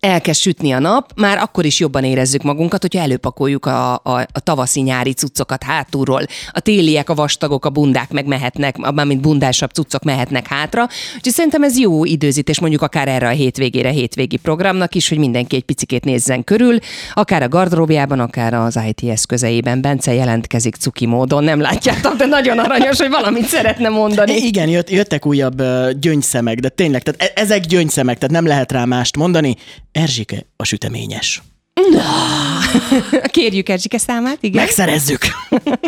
elkezd 0.00 0.40
sütni 0.40 0.72
a 0.72 0.78
nap, 0.78 1.12
már 1.16 1.38
akkor 1.38 1.64
is 1.64 1.80
jobban 1.80 2.04
érezzük 2.04 2.42
magunkat, 2.42 2.80
hogyha 2.80 3.00
előpakoljuk 3.00 3.66
a, 3.66 3.92
a, 3.94 4.00
a 4.32 4.40
tavaszi-nyári 4.42 5.12
cuccokat 5.12 5.62
hátulról. 5.62 6.22
A 6.52 6.60
téliek, 6.60 7.10
a 7.10 7.14
vastagok, 7.14 7.64
a 7.64 7.70
bundák 7.70 8.10
meg 8.10 8.26
mehetnek, 8.26 8.76
mármint 8.76 9.20
bundásabb 9.20 9.70
cuccok 9.70 10.02
mehetnek 10.02 10.46
hátra. 10.46 10.88
Úgyhogy 11.16 11.32
szerintem 11.32 11.62
ez 11.62 11.78
jó 11.78 12.04
időzítés 12.04 12.60
mondjuk 12.60 12.82
akár 12.82 13.08
erre 13.08 13.26
a 13.26 13.30
hétvégére, 13.30 13.90
hétvégi 13.90 14.36
programnak 14.36 14.94
is, 14.94 15.08
hogy 15.08 15.18
mindenki 15.18 15.56
egy 15.56 15.64
picikét 15.64 16.04
nézzen 16.04 16.44
körül, 16.44 16.78
akár 17.14 17.42
a 17.42 17.48
gardróbjában, 17.48 18.20
akár 18.20 18.54
az 18.54 18.78
IT 18.88 19.10
eszközeiben. 19.10 19.80
Bence 19.80 20.14
jelentkezik 20.14 20.74
cuki 20.74 21.06
módon, 21.06 21.44
nem 21.44 21.60
látjátok, 21.60 22.16
de 22.16 22.26
nagyon 22.26 22.58
aranyos, 22.58 22.98
hogy 22.98 23.10
valamit 23.10 23.44
szeretne 23.46 23.88
mondani. 23.88 24.32
I- 24.32 24.46
Igen, 24.46 24.68
jött, 24.68 24.90
jöttek 24.90 25.26
újabb 25.26 25.62
gyöngyszemek, 26.00 26.58
de 26.58 26.68
tényleg, 26.68 27.02
tehát 27.02 27.32
e- 27.34 27.40
ezek 27.40 27.60
gyöngyszemek, 27.66 28.18
tehát 28.18 28.34
nem 28.34 28.46
lehet 28.46 28.72
rá 28.72 28.84
mást 28.84 29.16
mondani. 29.16 29.56
Erzsike 29.92 30.46
a 30.56 30.64
süteményes. 30.64 31.42
Kérjük 33.30 33.68
Erzsike 33.68 33.98
számát, 33.98 34.38
igen. 34.40 34.62
Megszerezzük. 34.62 35.20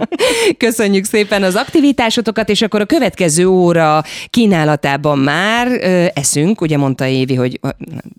Köszönjük 0.58 1.04
szépen 1.04 1.42
az 1.42 1.54
aktivitásotokat, 1.54 2.48
és 2.48 2.62
akkor 2.62 2.80
a 2.80 2.84
következő 2.84 3.46
óra 3.46 4.02
kínálatában 4.30 5.18
már 5.18 5.66
ö, 5.66 6.06
eszünk, 6.14 6.60
ugye 6.60 6.76
mondta 6.76 7.06
Évi, 7.06 7.34
hogy 7.34 7.58
ö, 7.62 7.68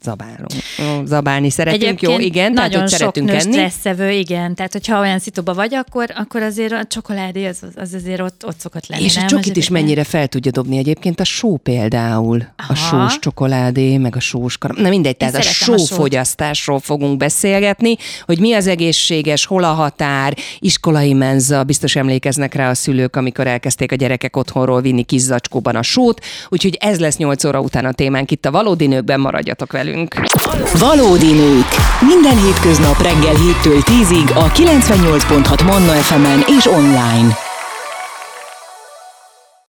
zabálunk, 0.04 0.52
Ö, 0.80 1.06
zabálni 1.06 1.50
szeretünk, 1.50 2.02
jó, 2.02 2.20
igen, 2.20 2.52
nagyon 2.52 2.72
tehát 2.72 2.82
hogy 2.82 2.90
sok 2.90 3.00
szeretünk 3.00 3.28
nő 3.28 3.34
enni. 3.34 3.52
stresszevő, 3.52 4.12
igen. 4.12 4.56
Tehát, 4.56 4.72
hogyha 4.72 5.00
olyan 5.00 5.20
szituba 5.20 5.54
vagy, 5.54 5.76
akkor, 5.76 6.06
akkor 6.16 6.42
azért 6.42 6.72
a 6.72 6.86
csokoládé 6.86 7.46
az, 7.46 7.58
az 7.76 7.94
azért 7.94 8.22
ott, 8.22 8.46
ott 8.46 8.60
szokott 8.60 8.88
lenni. 8.88 9.04
És 9.04 9.16
a 9.16 9.20
nem? 9.20 9.28
csokit 9.28 9.52
Az 9.52 9.58
is 9.58 9.70
mennyire 9.70 10.04
fel 10.04 10.28
tudja 10.28 10.52
dobni 10.52 10.78
egyébként 10.78 11.20
a 11.20 11.24
só 11.24 11.58
például. 11.58 12.46
A 12.58 12.64
Aha. 12.68 12.76
sós 12.76 13.20
csokoládé, 13.20 13.98
meg 13.98 14.16
a 14.16 14.20
sós 14.20 14.58
karam. 14.58 14.82
Na 14.82 14.90
mindegy, 14.90 15.18
tehát 15.18 15.36
a 15.36 15.42
szeretem 15.42 15.74
a 15.74 15.78
sót. 15.78 15.88
sófogyasztásról 15.88 16.80
fogunk 16.80 17.18
beszélgetni, 17.63 17.97
hogy 18.26 18.39
mi 18.39 18.54
az 18.54 18.67
egészséges, 18.67 19.45
hol 19.45 19.63
a 19.63 19.73
határ, 19.73 20.38
iskolai 20.60 21.13
menza, 21.13 21.63
biztos 21.63 21.95
emlékeznek 21.95 22.54
rá 22.54 22.69
a 22.69 22.73
szülők, 22.73 23.15
amikor 23.15 23.47
elkezdték 23.47 23.91
a 23.91 23.95
gyerekek 23.95 24.38
otthonról 24.38 24.82
vinni 24.82 25.04
kis 25.04 25.21
zacskóban 25.21 25.76
a 25.76 25.82
sót, 25.82 26.21
úgyhogy 26.49 26.78
ez 26.80 26.99
lesz 26.99 27.17
8 27.17 27.43
óra 27.43 27.60
után 27.60 27.86
a 27.86 27.91
témánk 27.91 28.32
itt 28.32 28.45
a 28.45 28.52
Valódi 28.52 28.88
Nőkben, 28.88 29.19
maradjatok 29.19 29.71
velünk. 29.71 30.15
Valódi 30.80 31.32
nők. 31.32 31.67
Minden 32.08 32.43
hétköznap 32.43 33.02
reggel 33.02 33.36
7-től 33.36 33.82
10-ig 33.86 34.36
a 34.36 34.52
98.6 34.52 35.65
Manna 35.65 35.91
FM-en 35.91 36.43
és 36.58 36.65
online. 36.65 37.43